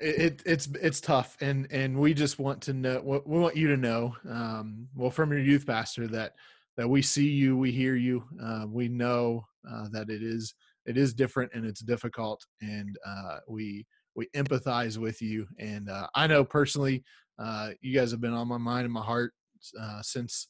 it, 0.00 0.20
it 0.20 0.42
it's 0.44 0.68
it's 0.80 1.00
tough 1.00 1.36
and 1.40 1.66
and 1.70 1.98
we 1.98 2.14
just 2.14 2.38
want 2.38 2.60
to 2.62 2.72
know 2.72 3.00
what 3.02 3.28
we 3.28 3.38
want 3.38 3.56
you 3.56 3.68
to 3.68 3.76
know 3.76 4.14
um 4.28 4.88
well 4.94 5.10
from 5.10 5.30
your 5.30 5.40
youth 5.40 5.66
pastor 5.66 6.06
that 6.08 6.34
that 6.76 6.88
we 6.88 7.00
see 7.00 7.28
you 7.28 7.56
we 7.56 7.70
hear 7.70 7.94
you 7.94 8.24
uh, 8.42 8.66
we 8.68 8.88
know 8.88 9.44
uh, 9.70 9.86
that 9.92 10.10
it 10.10 10.22
is 10.22 10.54
it 10.86 10.96
is 10.96 11.14
different 11.14 11.50
and 11.54 11.64
it's 11.64 11.80
difficult 11.80 12.44
and 12.60 12.98
uh, 13.06 13.38
we 13.48 13.86
we 14.16 14.28
empathize 14.36 14.98
with 14.98 15.22
you 15.22 15.46
and 15.58 15.88
uh, 15.88 16.06
i 16.14 16.26
know 16.26 16.44
personally 16.44 17.04
uh, 17.38 17.70
you 17.80 17.96
guys 17.96 18.10
have 18.10 18.20
been 18.20 18.34
on 18.34 18.48
my 18.48 18.58
mind 18.58 18.84
and 18.84 18.92
my 18.92 19.02
heart 19.02 19.32
uh, 19.80 20.02
since 20.02 20.48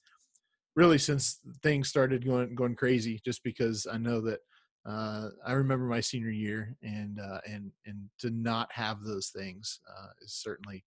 really 0.76 0.98
since 0.98 1.40
things 1.62 1.88
started 1.88 2.24
going 2.24 2.54
going 2.54 2.74
crazy 2.74 3.20
just 3.24 3.42
because 3.44 3.86
i 3.92 3.96
know 3.96 4.20
that 4.20 4.40
uh, 4.86 5.28
i 5.46 5.52
remember 5.52 5.86
my 5.86 6.00
senior 6.00 6.30
year 6.30 6.76
and 6.82 7.18
uh, 7.20 7.40
and 7.46 7.70
and 7.86 8.08
to 8.18 8.30
not 8.30 8.68
have 8.72 9.02
those 9.02 9.28
things 9.28 9.80
uh, 9.88 10.08
is 10.22 10.34
certainly 10.34 10.84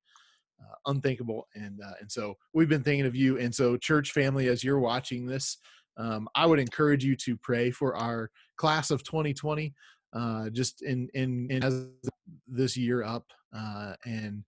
uh, 0.60 0.76
unthinkable. 0.88 1.48
And 1.54 1.80
uh, 1.86 1.94
and 2.02 2.12
so 2.12 2.36
we've 2.52 2.68
been 2.68 2.82
thinking 2.82 3.06
of 3.06 3.16
you. 3.16 3.38
And 3.38 3.54
so 3.54 3.78
church 3.78 4.12
family 4.12 4.48
as 4.48 4.64
you're 4.64 4.80
watching 4.80 5.28
this 5.28 5.58
um, 5.98 6.28
i 6.36 6.46
would 6.46 6.60
encourage 6.60 7.04
you 7.04 7.16
to 7.16 7.36
pray 7.38 7.72
for 7.72 7.96
our 7.96 8.30
class 8.56 8.92
of 8.92 9.04
2020 9.04 9.74
uh, 10.14 10.50
just 10.50 10.82
in 10.84 11.10
in, 11.14 11.48
in 11.50 11.64
as 11.64 11.88
this 12.48 12.78
year 12.78 13.04
up 13.04 13.26
and 14.06 14.44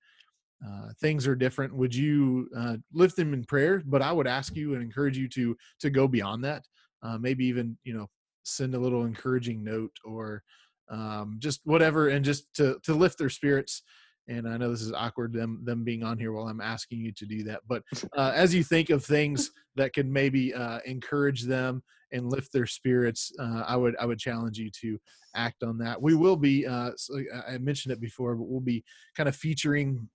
uh, 0.66 0.90
things 1.00 1.28
are 1.28 1.36
different 1.36 1.74
would 1.74 1.94
you 1.94 2.50
uh, 2.58 2.76
lift 2.94 3.16
them 3.16 3.34
in 3.34 3.44
prayer 3.44 3.82
but 3.86 4.02
i 4.02 4.12
would 4.12 4.28
ask 4.28 4.56
you 4.56 4.74
and 4.74 4.82
encourage 4.82 5.18
you 5.18 5.28
to 5.28 5.56
to 5.80 5.90
go 5.90 6.08
beyond 6.08 6.44
that 6.44 6.64
uh, 7.04 7.18
maybe 7.18 7.46
even 7.46 7.78
you 7.84 7.94
know 7.94 8.08
send 8.44 8.76
a 8.76 8.80
little 8.80 9.06
encouraging 9.06 9.64
note 9.64 9.92
or 10.04 10.44
um, 10.90 11.36
just 11.40 11.62
whatever 11.66 12.10
and 12.10 12.26
just 12.26 12.54
to 12.54 12.78
to 12.84 12.94
lift 12.94 13.18
their 13.18 13.30
spirits 13.30 13.84
and 14.30 14.48
I 14.48 14.58
know 14.58 14.70
this 14.70 14.82
is 14.82 14.94
awkward 14.94 15.34
them 15.34 15.62
them 15.64 15.84
being 15.84 16.04
on 16.04 16.18
here 16.18 16.32
while 16.32 16.48
I'm 16.48 16.62
asking 16.62 17.00
you 17.00 17.12
to 17.14 17.26
do 17.26 17.44
that. 17.46 17.62
But 17.68 17.84
uh, 18.16 18.32
as 18.34 18.54
you 18.54 18.64
think 18.64 18.90
of 18.92 19.04
things 19.04 19.52
that 19.76 19.94
could 19.94 20.08
maybe 20.08 20.54
uh, 20.54 20.80
encourage 20.86 21.44
them 21.44 21.84
and 22.12 22.30
lift 22.30 22.54
their 22.54 22.68
spirits, 22.68 23.32
uh, 23.40 23.64
I 23.68 23.76
would 23.76 23.96
I 24.00 24.06
would 24.06 24.20
challenge 24.20 24.58
you 24.58 24.70
to 24.82 24.98
act 25.36 25.64
on 25.64 25.78
that. 25.80 26.02
We 26.02 26.16
will 26.16 26.38
be. 26.38 26.66
Uh, 26.66 26.92
so 26.96 27.20
I 27.48 27.58
mentioned 27.58 27.92
it 27.92 28.00
before, 28.00 28.36
but 28.36 28.48
we'll 28.48 28.62
be 28.62 28.84
kind 29.18 29.28
of 29.28 29.36
featuring. 29.36 30.08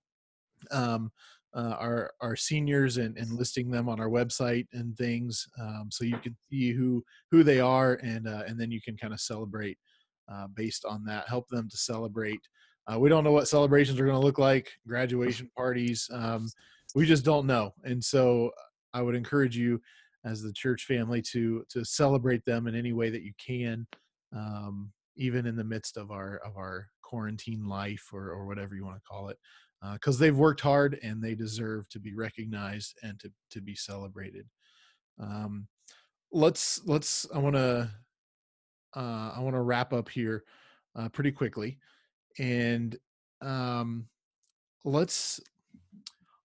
Um, 0.71 1.11
uh, 1.55 1.75
our 1.79 2.11
our 2.21 2.35
seniors 2.35 2.97
and, 2.97 3.17
and 3.17 3.31
listing 3.31 3.71
them 3.71 3.87
on 3.87 3.99
our 3.99 4.09
website 4.09 4.67
and 4.73 4.95
things, 4.97 5.47
um, 5.59 5.87
so 5.89 6.03
you 6.03 6.17
can 6.17 6.35
see 6.49 6.73
who 6.73 7.03
who 7.31 7.43
they 7.43 7.61
are, 7.61 7.93
and 8.03 8.27
uh, 8.27 8.43
and 8.45 8.59
then 8.59 8.71
you 8.71 8.81
can 8.81 8.97
kind 8.97 9.13
of 9.13 9.21
celebrate 9.21 9.77
uh, 10.31 10.47
based 10.53 10.83
on 10.83 11.05
that. 11.05 11.29
Help 11.29 11.47
them 11.47 11.69
to 11.69 11.77
celebrate. 11.77 12.41
Uh, 12.91 12.99
we 12.99 13.09
don't 13.09 13.23
know 13.23 13.31
what 13.31 13.47
celebrations 13.47 13.99
are 13.99 14.05
going 14.05 14.19
to 14.19 14.25
look 14.25 14.37
like, 14.37 14.69
graduation 14.85 15.49
parties. 15.55 16.09
Um, 16.13 16.49
we 16.93 17.05
just 17.05 17.23
don't 17.23 17.47
know, 17.47 17.73
and 17.85 18.03
so 18.03 18.51
I 18.93 19.01
would 19.01 19.15
encourage 19.15 19.55
you 19.55 19.81
as 20.25 20.41
the 20.41 20.51
church 20.53 20.83
family 20.83 21.21
to 21.31 21.63
to 21.69 21.85
celebrate 21.85 22.43
them 22.43 22.67
in 22.67 22.75
any 22.75 22.91
way 22.91 23.09
that 23.09 23.23
you 23.23 23.31
can, 23.43 23.87
um, 24.35 24.91
even 25.15 25.45
in 25.45 25.55
the 25.55 25.63
midst 25.63 25.95
of 25.95 26.11
our 26.11 26.41
of 26.45 26.57
our 26.57 26.87
quarantine 27.01 27.65
life 27.65 28.09
or 28.11 28.31
or 28.31 28.45
whatever 28.45 28.75
you 28.75 28.83
want 28.83 28.97
to 28.97 29.07
call 29.09 29.29
it 29.29 29.37
because 29.93 30.17
uh, 30.17 30.19
they've 30.19 30.37
worked 30.37 30.61
hard 30.61 30.99
and 31.03 31.21
they 31.21 31.35
deserve 31.35 31.87
to 31.89 31.99
be 31.99 32.13
recognized 32.13 32.97
and 33.03 33.19
to 33.19 33.31
to 33.51 33.61
be 33.61 33.75
celebrated. 33.75 34.47
Um, 35.19 35.67
let's 36.31 36.81
let's 36.85 37.27
I 37.33 37.39
want 37.39 37.55
to 37.55 37.89
uh, 38.95 39.31
I 39.35 39.39
want 39.39 39.55
to 39.55 39.61
wrap 39.61 39.93
up 39.93 40.09
here 40.09 40.43
uh, 40.95 41.09
pretty 41.09 41.31
quickly, 41.31 41.79
and 42.39 42.95
um, 43.41 44.07
let's 44.83 45.39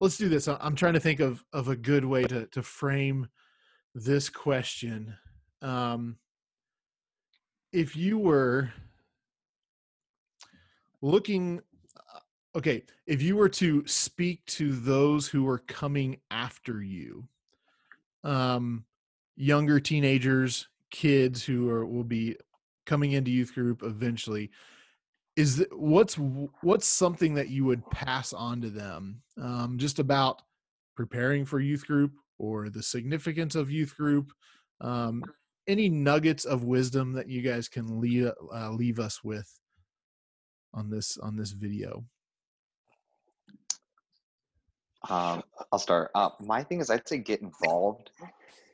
let's 0.01 0.17
do 0.17 0.29
this. 0.29 0.49
I'm 0.49 0.75
trying 0.75 0.95
to 0.95 1.01
think 1.01 1.21
of 1.21 1.45
of 1.53 1.69
a 1.69 1.77
good 1.77 2.05
way 2.05 2.25
to 2.25 2.47
to 2.47 2.63
frame 2.63 3.29
this 3.95 4.29
question. 4.29 5.17
Um, 5.63 6.17
if 7.73 7.97
you 7.97 8.19
were 8.19 8.73
looking 11.03 11.61
okay 12.57 12.83
if 13.07 13.23
you 13.23 13.37
were 13.37 13.49
to 13.49 13.87
speak 13.87 14.45
to 14.47 14.73
those 14.73 15.29
who 15.29 15.49
are 15.49 15.59
coming 15.59 16.17
after 16.31 16.83
you 16.83 17.27
um 18.25 18.85
younger 19.37 19.81
teenagers 19.81 20.69
kids 20.91 21.45
who 21.45 21.69
are 21.69 21.87
will 21.87 22.05
be 22.05 22.37
coming 22.87 23.13
into 23.13 23.31
youth 23.31 23.55
group 23.55 23.83
eventually 23.83 24.51
is 25.37 25.65
what's 25.73 26.15
what's 26.61 26.87
something 26.87 27.35
that 27.35 27.49
you 27.49 27.65
would 27.65 27.89
pass 27.91 28.33
on 28.33 28.61
to 28.61 28.71
them 28.71 29.23
um, 29.41 29.79
just 29.79 29.99
about 29.99 30.43
preparing 30.97 31.45
for 31.45 31.61
youth 31.61 31.87
group 31.87 32.13
or 32.39 32.69
the 32.69 32.83
significance 32.83 33.55
of 33.55 33.71
youth 33.71 33.97
group? 33.97 34.33
Um, 34.81 35.23
any 35.67 35.89
nuggets 35.89 36.45
of 36.45 36.65
wisdom 36.65 37.13
that 37.13 37.29
you 37.29 37.43
guys 37.43 37.69
can 37.69 38.01
leave 38.01 38.31
uh, 38.53 38.71
leave 38.71 38.99
us 38.99 39.23
with 39.23 39.51
on 40.75 40.91
this 40.91 41.17
on 41.19 41.37
this 41.37 41.53
video 41.53 42.05
um, 45.09 45.43
I'll 45.73 45.79
start. 45.79 46.11
Uh, 46.15 46.31
my 46.41 46.63
thing 46.63 46.81
is, 46.81 46.91
I'd 46.91 47.09
say 47.09 47.19
get 47.19 47.41
involved 47.41 48.11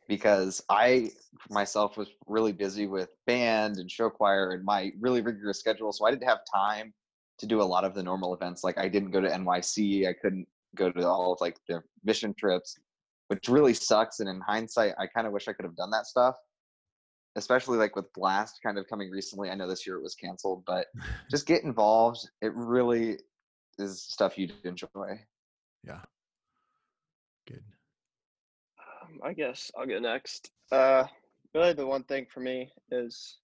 because 0.09 0.63
I 0.69 1.11
myself 1.51 1.97
was 1.97 2.09
really 2.27 2.53
busy 2.53 2.87
with 2.87 3.11
band 3.27 3.79
and 3.79 3.91
show 3.91 4.11
choir 4.11 4.51
and 4.53 4.65
my 4.65 4.93
really 5.01 5.21
rigorous 5.21 5.61
schedule, 5.61 5.93
so 5.93 6.07
I 6.07 6.11
didn't 6.11 6.29
have 6.29 6.41
time 6.53 6.93
to 7.39 7.47
do 7.47 7.61
a 7.61 7.65
lot 7.65 7.85
of 7.85 7.95
the 7.95 8.03
normal 8.03 8.35
events. 8.35 8.65
Like 8.65 8.79
I 8.79 8.89
didn't 8.89 9.11
go 9.11 9.21
to 9.21 9.29
NYC, 9.29 10.09
I 10.09 10.15
couldn't 10.15 10.47
go 10.75 10.91
to 10.91 11.07
all 11.07 11.33
of 11.33 11.41
like 11.41 11.59
the 11.69 11.83
mission 12.05 12.35
trips, 12.39 12.79
which 13.29 13.49
really 13.49 13.75
sucks. 13.75 14.21
And 14.21 14.29
in 14.29 14.41
hindsight, 14.41 14.95
I 14.99 15.07
kind 15.07 15.27
of 15.27 15.33
wish 15.33 15.49
I 15.49 15.53
could 15.53 15.65
have 15.65 15.77
done 15.77 15.91
that 15.91 16.07
stuff. 16.07 16.37
Especially 17.37 17.77
like 17.77 17.95
with 17.95 18.11
Blast 18.15 18.61
kind 18.65 18.79
of 18.79 18.89
coming 18.89 19.11
recently. 19.11 19.51
I 19.51 19.55
know 19.55 19.69
this 19.69 19.87
year 19.87 19.97
it 19.97 20.03
was 20.03 20.15
canceled, 20.15 20.65
but 20.67 20.87
just 21.31 21.47
get 21.47 21.65
involved. 21.65 22.29
It 22.41 22.55
really 22.55 23.19
is 23.79 24.03
stuff 24.03 24.39
you'd 24.39 24.55
enjoy. 24.65 25.21
Yeah. 25.85 26.01
Good. 27.47 27.63
Um, 29.03 29.21
I 29.25 29.33
guess 29.33 29.71
I'll 29.77 29.87
go 29.87 29.99
next. 29.99 30.51
Uh, 30.73 31.05
really, 31.55 31.73
the 31.73 31.87
one 31.87 32.05
thing 32.05 32.27
for 32.33 32.41
me 32.41 32.71
is 32.91 33.39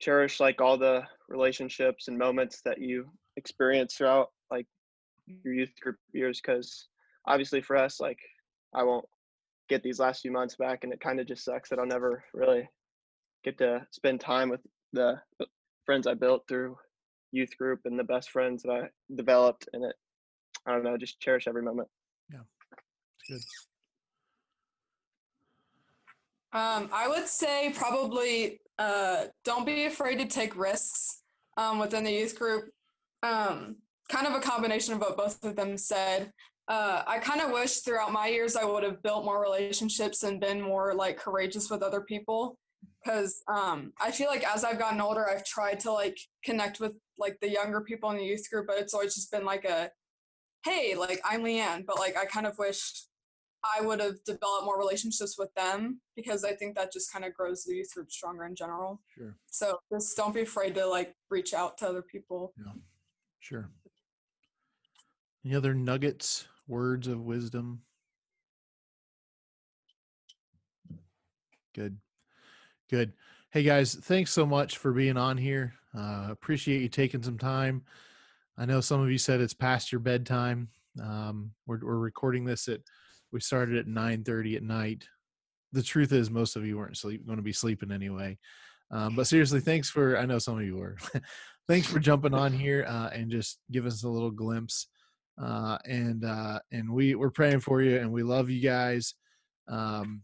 cherish 0.00 0.40
like 0.40 0.60
all 0.60 0.78
the 0.78 1.02
relationships 1.28 2.08
and 2.08 2.16
moments 2.16 2.62
that 2.64 2.80
you 2.80 3.10
experience 3.36 3.94
throughout 3.94 4.28
like 4.50 4.66
your 5.26 5.54
youth 5.54 5.72
group 5.80 5.96
years. 6.12 6.40
Because 6.40 6.88
obviously, 7.26 7.60
for 7.60 7.76
us, 7.76 8.00
like 8.00 8.18
I 8.74 8.82
won't 8.82 9.06
get 9.68 9.82
these 9.82 10.00
last 10.00 10.22
few 10.22 10.32
months 10.32 10.56
back, 10.56 10.84
and 10.84 10.92
it 10.92 11.00
kind 11.00 11.20
of 11.20 11.26
just 11.26 11.44
sucks 11.44 11.68
that 11.68 11.78
I'll 11.78 11.86
never 11.86 12.24
really 12.32 12.68
get 13.44 13.58
to 13.58 13.86
spend 13.90 14.20
time 14.20 14.48
with 14.48 14.60
the 14.92 15.20
friends 15.84 16.06
I 16.06 16.14
built 16.14 16.44
through 16.48 16.76
youth 17.32 17.56
group 17.58 17.80
and 17.84 17.98
the 17.98 18.04
best 18.04 18.30
friends 18.30 18.62
that 18.62 18.70
I 18.70 18.88
developed 19.14 19.68
in 19.74 19.84
it. 19.84 19.94
I 20.66 20.72
don't 20.72 20.82
know, 20.82 20.96
just 20.96 21.20
cherish 21.20 21.46
every 21.46 21.62
moment. 21.62 21.88
Yeah. 22.32 22.40
Good. 23.28 23.40
Um, 26.52 26.88
I 26.92 27.06
would 27.08 27.28
say 27.28 27.72
probably 27.76 28.60
uh, 28.78 29.26
don't 29.44 29.66
be 29.66 29.84
afraid 29.84 30.18
to 30.18 30.26
take 30.26 30.56
risks 30.56 31.22
um, 31.58 31.78
within 31.78 32.04
the 32.04 32.12
youth 32.12 32.38
group. 32.38 32.70
Um, 33.22 33.76
kind 34.08 34.26
of 34.26 34.34
a 34.34 34.40
combination 34.40 34.94
of 34.94 35.00
what 35.00 35.16
both 35.16 35.44
of 35.44 35.56
them 35.56 35.76
said. 35.76 36.32
Uh, 36.68 37.02
I 37.06 37.18
kind 37.18 37.40
of 37.40 37.50
wish 37.50 37.78
throughout 37.78 38.12
my 38.12 38.28
years 38.28 38.56
I 38.56 38.64
would 38.64 38.82
have 38.82 39.02
built 39.02 39.24
more 39.24 39.42
relationships 39.42 40.22
and 40.22 40.40
been 40.40 40.60
more 40.60 40.94
like 40.94 41.18
courageous 41.18 41.70
with 41.70 41.82
other 41.82 42.00
people. 42.00 42.56
Because 43.04 43.42
um, 43.48 43.92
I 44.00 44.10
feel 44.10 44.28
like 44.28 44.44
as 44.44 44.64
I've 44.64 44.78
gotten 44.78 45.00
older, 45.00 45.28
I've 45.28 45.44
tried 45.44 45.80
to 45.80 45.92
like 45.92 46.16
connect 46.44 46.80
with 46.80 46.92
like 47.18 47.38
the 47.40 47.50
younger 47.50 47.80
people 47.80 48.10
in 48.10 48.16
the 48.16 48.24
youth 48.24 48.48
group, 48.50 48.66
but 48.66 48.78
it's 48.78 48.94
always 48.94 49.14
just 49.14 49.30
been 49.32 49.44
like 49.44 49.64
a, 49.64 49.90
hey, 50.64 50.94
like 50.94 51.20
I'm 51.24 51.42
Leanne, 51.42 51.86
but 51.86 51.98
like 51.98 52.16
I 52.16 52.24
kind 52.24 52.46
of 52.46 52.56
wish 52.58 53.04
I 53.64 53.80
would 53.80 54.00
have 54.00 54.22
developed 54.24 54.64
more 54.64 54.78
relationships 54.78 55.36
with 55.38 55.52
them 55.54 56.00
because 56.14 56.44
I 56.44 56.52
think 56.52 56.76
that 56.76 56.92
just 56.92 57.12
kind 57.12 57.24
of 57.24 57.34
grows 57.34 57.64
the 57.64 57.74
youth 57.74 57.92
group 57.94 58.10
stronger 58.10 58.44
in 58.44 58.54
general. 58.54 59.00
Sure. 59.16 59.34
So 59.50 59.78
just 59.92 60.16
don't 60.16 60.34
be 60.34 60.42
afraid 60.42 60.74
to 60.76 60.86
like 60.86 61.14
reach 61.28 61.54
out 61.54 61.78
to 61.78 61.88
other 61.88 62.02
people. 62.02 62.52
Yeah. 62.56 62.72
Sure. 63.40 63.70
Any 65.44 65.54
other 65.54 65.74
nuggets, 65.74 66.46
words 66.66 67.08
of 67.08 67.20
wisdom? 67.20 67.82
Good. 71.74 71.98
Good. 72.90 73.12
Hey 73.50 73.62
guys, 73.62 73.94
thanks 73.94 74.30
so 74.30 74.44
much 74.44 74.78
for 74.78 74.92
being 74.92 75.16
on 75.16 75.38
here. 75.38 75.74
Uh, 75.96 76.28
appreciate 76.30 76.82
you 76.82 76.88
taking 76.88 77.22
some 77.22 77.38
time. 77.38 77.82
I 78.56 78.66
know 78.66 78.80
some 78.80 79.00
of 79.00 79.10
you 79.10 79.18
said 79.18 79.40
it's 79.40 79.54
past 79.54 79.90
your 79.90 80.00
bedtime. 80.00 80.68
Um, 81.02 81.52
we're, 81.66 81.78
we're 81.80 81.98
recording 81.98 82.44
this 82.44 82.68
at 82.68 82.80
we 83.32 83.40
started 83.40 83.76
at 83.76 83.86
9:30 83.86 84.56
at 84.56 84.62
night. 84.62 85.04
The 85.72 85.82
truth 85.82 86.12
is, 86.12 86.30
most 86.30 86.56
of 86.56 86.66
you 86.66 86.78
weren't 86.78 86.96
sleep 86.96 87.26
going 87.26 87.36
to 87.36 87.42
be 87.42 87.52
sleeping 87.52 87.92
anyway. 87.92 88.38
Um, 88.90 89.14
but 89.14 89.26
seriously, 89.26 89.60
thanks 89.60 89.90
for. 89.90 90.18
I 90.18 90.26
know 90.26 90.38
some 90.38 90.58
of 90.58 90.64
you 90.64 90.76
were. 90.76 90.96
thanks 91.68 91.86
for 91.86 91.98
jumping 91.98 92.34
on 92.34 92.52
here 92.52 92.86
uh, 92.88 93.10
and 93.12 93.30
just 93.30 93.58
giving 93.70 93.92
us 93.92 94.04
a 94.04 94.08
little 94.08 94.30
glimpse. 94.30 94.88
Uh, 95.40 95.78
and 95.84 96.24
uh, 96.24 96.58
and 96.72 96.90
we 96.92 97.14
we're 97.14 97.30
praying 97.30 97.60
for 97.60 97.82
you, 97.82 97.98
and 97.98 98.10
we 98.10 98.22
love 98.22 98.50
you 98.50 98.60
guys. 98.60 99.14
Um, 99.68 100.22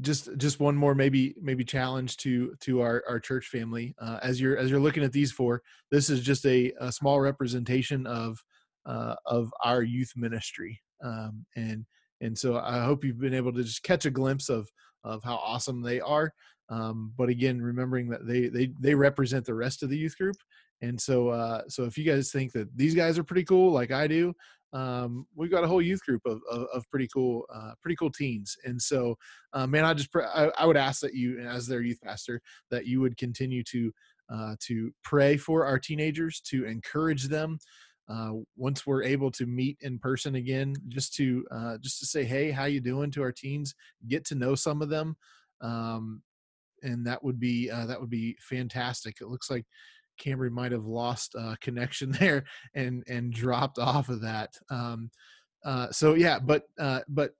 just 0.00 0.28
just 0.36 0.58
one 0.58 0.74
more 0.74 0.94
maybe 0.94 1.36
maybe 1.40 1.64
challenge 1.64 2.16
to 2.18 2.54
to 2.60 2.80
our 2.80 3.04
our 3.08 3.20
church 3.20 3.46
family 3.46 3.94
uh, 4.00 4.18
as 4.22 4.40
you're 4.40 4.58
as 4.58 4.70
you're 4.70 4.80
looking 4.80 5.04
at 5.04 5.12
these 5.12 5.30
four. 5.30 5.62
This 5.90 6.10
is 6.10 6.20
just 6.22 6.44
a, 6.44 6.72
a 6.80 6.90
small 6.90 7.20
representation 7.20 8.06
of 8.06 8.42
uh, 8.84 9.14
of 9.24 9.52
our 9.64 9.82
youth 9.82 10.12
ministry 10.16 10.80
um, 11.02 11.44
and 11.56 11.84
and 12.20 12.36
so 12.36 12.56
I 12.58 12.80
hope 12.84 13.04
you've 13.04 13.20
been 13.20 13.34
able 13.34 13.52
to 13.52 13.62
just 13.62 13.82
catch 13.82 14.06
a 14.06 14.10
glimpse 14.10 14.48
of 14.48 14.68
of 15.04 15.22
how 15.22 15.36
awesome 15.36 15.82
they 15.82 16.00
are. 16.00 16.32
Um, 16.68 17.12
but 17.16 17.28
again, 17.28 17.60
remembering 17.60 18.08
that 18.10 18.26
they 18.26 18.48
they 18.48 18.72
they 18.80 18.94
represent 18.94 19.44
the 19.44 19.54
rest 19.54 19.82
of 19.82 19.90
the 19.90 19.98
youth 19.98 20.16
group, 20.18 20.36
and 20.82 21.00
so 21.00 21.28
uh, 21.28 21.62
so 21.68 21.84
if 21.84 21.96
you 21.96 22.04
guys 22.04 22.30
think 22.30 22.52
that 22.52 22.68
these 22.76 22.94
guys 22.94 23.18
are 23.18 23.24
pretty 23.24 23.44
cool, 23.44 23.70
like 23.70 23.92
I 23.92 24.06
do, 24.08 24.34
um, 24.72 25.26
we've 25.36 25.50
got 25.50 25.64
a 25.64 25.68
whole 25.68 25.82
youth 25.82 26.00
group 26.04 26.22
of 26.26 26.40
of, 26.50 26.66
of 26.74 26.90
pretty 26.90 27.08
cool 27.14 27.44
uh, 27.54 27.72
pretty 27.82 27.96
cool 27.96 28.10
teens. 28.10 28.56
And 28.64 28.80
so, 28.80 29.16
uh, 29.52 29.66
man, 29.66 29.84
I 29.84 29.94
just 29.94 30.10
pr- 30.10 30.22
I, 30.22 30.50
I 30.58 30.66
would 30.66 30.76
ask 30.76 31.00
that 31.02 31.14
you, 31.14 31.38
as 31.40 31.66
their 31.66 31.82
youth 31.82 32.00
pastor, 32.02 32.40
that 32.70 32.86
you 32.86 33.00
would 33.00 33.16
continue 33.16 33.62
to 33.64 33.92
uh, 34.32 34.56
to 34.66 34.90
pray 35.04 35.36
for 35.36 35.64
our 35.64 35.78
teenagers, 35.78 36.40
to 36.40 36.64
encourage 36.64 37.28
them, 37.28 37.58
uh, 38.08 38.32
once 38.56 38.86
we're 38.86 39.02
able 39.02 39.30
to 39.32 39.46
meet 39.46 39.78
in 39.80 39.98
person 39.98 40.36
again, 40.36 40.74
just 40.88 41.14
to 41.14 41.44
uh, 41.50 41.78
just 41.78 41.98
to 42.00 42.06
say, 42.06 42.24
hey, 42.24 42.50
how 42.50 42.64
you 42.64 42.80
doing 42.80 43.10
to 43.12 43.22
our 43.22 43.32
teens, 43.32 43.74
get 44.08 44.24
to 44.26 44.34
know 44.34 44.54
some 44.54 44.80
of 44.82 44.88
them, 44.88 45.16
um, 45.60 46.22
and 46.82 47.06
that 47.06 47.22
would 47.24 47.40
be 47.40 47.70
uh, 47.70 47.86
that 47.86 48.00
would 48.00 48.10
be 48.10 48.36
fantastic. 48.40 49.20
It 49.20 49.28
looks 49.28 49.50
like 49.50 49.64
Camry 50.22 50.50
might 50.50 50.72
have 50.72 50.86
lost 50.86 51.34
uh, 51.38 51.56
connection 51.60 52.12
there 52.20 52.44
and 52.74 53.02
and 53.08 53.32
dropped 53.32 53.78
off 53.78 54.08
of 54.08 54.20
that. 54.22 54.54
Um, 54.70 55.10
uh, 55.64 55.90
so 55.90 56.14
yeah, 56.14 56.38
but 56.38 56.62
uh, 56.78 57.00
but 57.08 57.32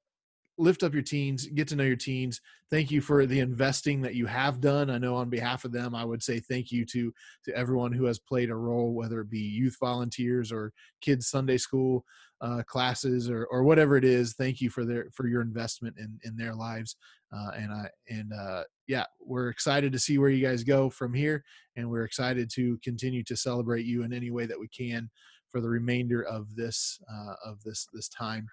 lift 0.58 0.82
up 0.82 0.92
your 0.92 1.02
teens, 1.02 1.46
get 1.46 1.68
to 1.68 1.76
know 1.76 1.84
your 1.84 1.96
teens. 1.96 2.40
Thank 2.70 2.90
you 2.90 3.00
for 3.00 3.26
the 3.26 3.40
investing 3.40 4.00
that 4.02 4.14
you 4.14 4.26
have 4.26 4.60
done. 4.60 4.90
I 4.90 4.98
know 4.98 5.14
on 5.14 5.30
behalf 5.30 5.64
of 5.64 5.72
them, 5.72 5.94
I 5.94 6.04
would 6.04 6.22
say 6.22 6.40
thank 6.40 6.72
you 6.72 6.84
to 6.86 7.12
to 7.44 7.56
everyone 7.56 7.92
who 7.92 8.04
has 8.06 8.18
played 8.18 8.50
a 8.50 8.56
role, 8.56 8.92
whether 8.92 9.20
it 9.20 9.30
be 9.30 9.38
youth 9.38 9.76
volunteers 9.78 10.50
or 10.50 10.72
kids 11.00 11.28
Sunday 11.28 11.58
school 11.58 12.04
uh, 12.40 12.62
classes 12.66 13.30
or 13.30 13.46
or 13.46 13.62
whatever 13.62 13.96
it 13.96 14.04
is. 14.04 14.34
Thank 14.34 14.60
you 14.60 14.70
for 14.70 14.84
their 14.84 15.08
for 15.12 15.28
your 15.28 15.42
investment 15.42 15.96
in 15.98 16.18
in 16.24 16.36
their 16.36 16.54
lives. 16.54 16.96
Uh, 17.32 17.50
and 17.56 17.72
I 17.72 17.88
and 18.08 18.32
uh, 18.32 18.64
yeah, 18.86 19.04
we're 19.20 19.48
excited 19.48 19.92
to 19.92 19.98
see 19.98 20.18
where 20.18 20.30
you 20.30 20.44
guys 20.44 20.64
go 20.64 20.90
from 20.90 21.12
here, 21.14 21.44
and 21.76 21.88
we're 21.88 22.04
excited 22.04 22.50
to 22.54 22.78
continue 22.82 23.22
to 23.24 23.36
celebrate 23.36 23.84
you 23.84 24.02
in 24.02 24.12
any 24.12 24.30
way 24.30 24.46
that 24.46 24.58
we 24.58 24.68
can 24.68 25.10
for 25.50 25.60
the 25.60 25.68
remainder 25.68 26.22
of 26.22 26.54
this 26.56 27.00
uh, 27.12 27.34
of 27.44 27.62
this 27.62 27.86
this 27.92 28.08
time. 28.08 28.48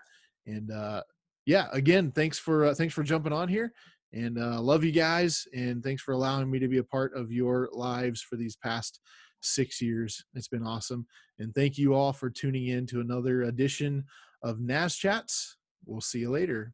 And 0.45 0.71
uh, 0.71 1.03
yeah, 1.45 1.67
again, 1.71 2.11
thanks 2.11 2.39
for 2.39 2.65
uh, 2.65 2.73
thanks 2.73 2.93
for 2.93 3.03
jumping 3.03 3.33
on 3.33 3.47
here, 3.47 3.73
and 4.13 4.37
uh, 4.37 4.61
love 4.61 4.83
you 4.83 4.91
guys, 4.91 5.45
and 5.53 5.83
thanks 5.83 6.01
for 6.01 6.13
allowing 6.13 6.49
me 6.49 6.59
to 6.59 6.67
be 6.67 6.77
a 6.77 6.83
part 6.83 7.15
of 7.15 7.31
your 7.31 7.69
lives 7.73 8.21
for 8.21 8.35
these 8.35 8.55
past 8.55 8.99
six 9.41 9.81
years. 9.81 10.23
It's 10.33 10.47
been 10.47 10.65
awesome, 10.65 11.05
and 11.39 11.53
thank 11.53 11.77
you 11.77 11.93
all 11.93 12.13
for 12.13 12.29
tuning 12.29 12.67
in 12.67 12.85
to 12.87 13.01
another 13.01 13.43
edition 13.43 14.05
of 14.41 14.59
Naz 14.59 14.95
Chats. 14.95 15.57
We'll 15.85 16.01
see 16.01 16.19
you 16.19 16.31
later. 16.31 16.73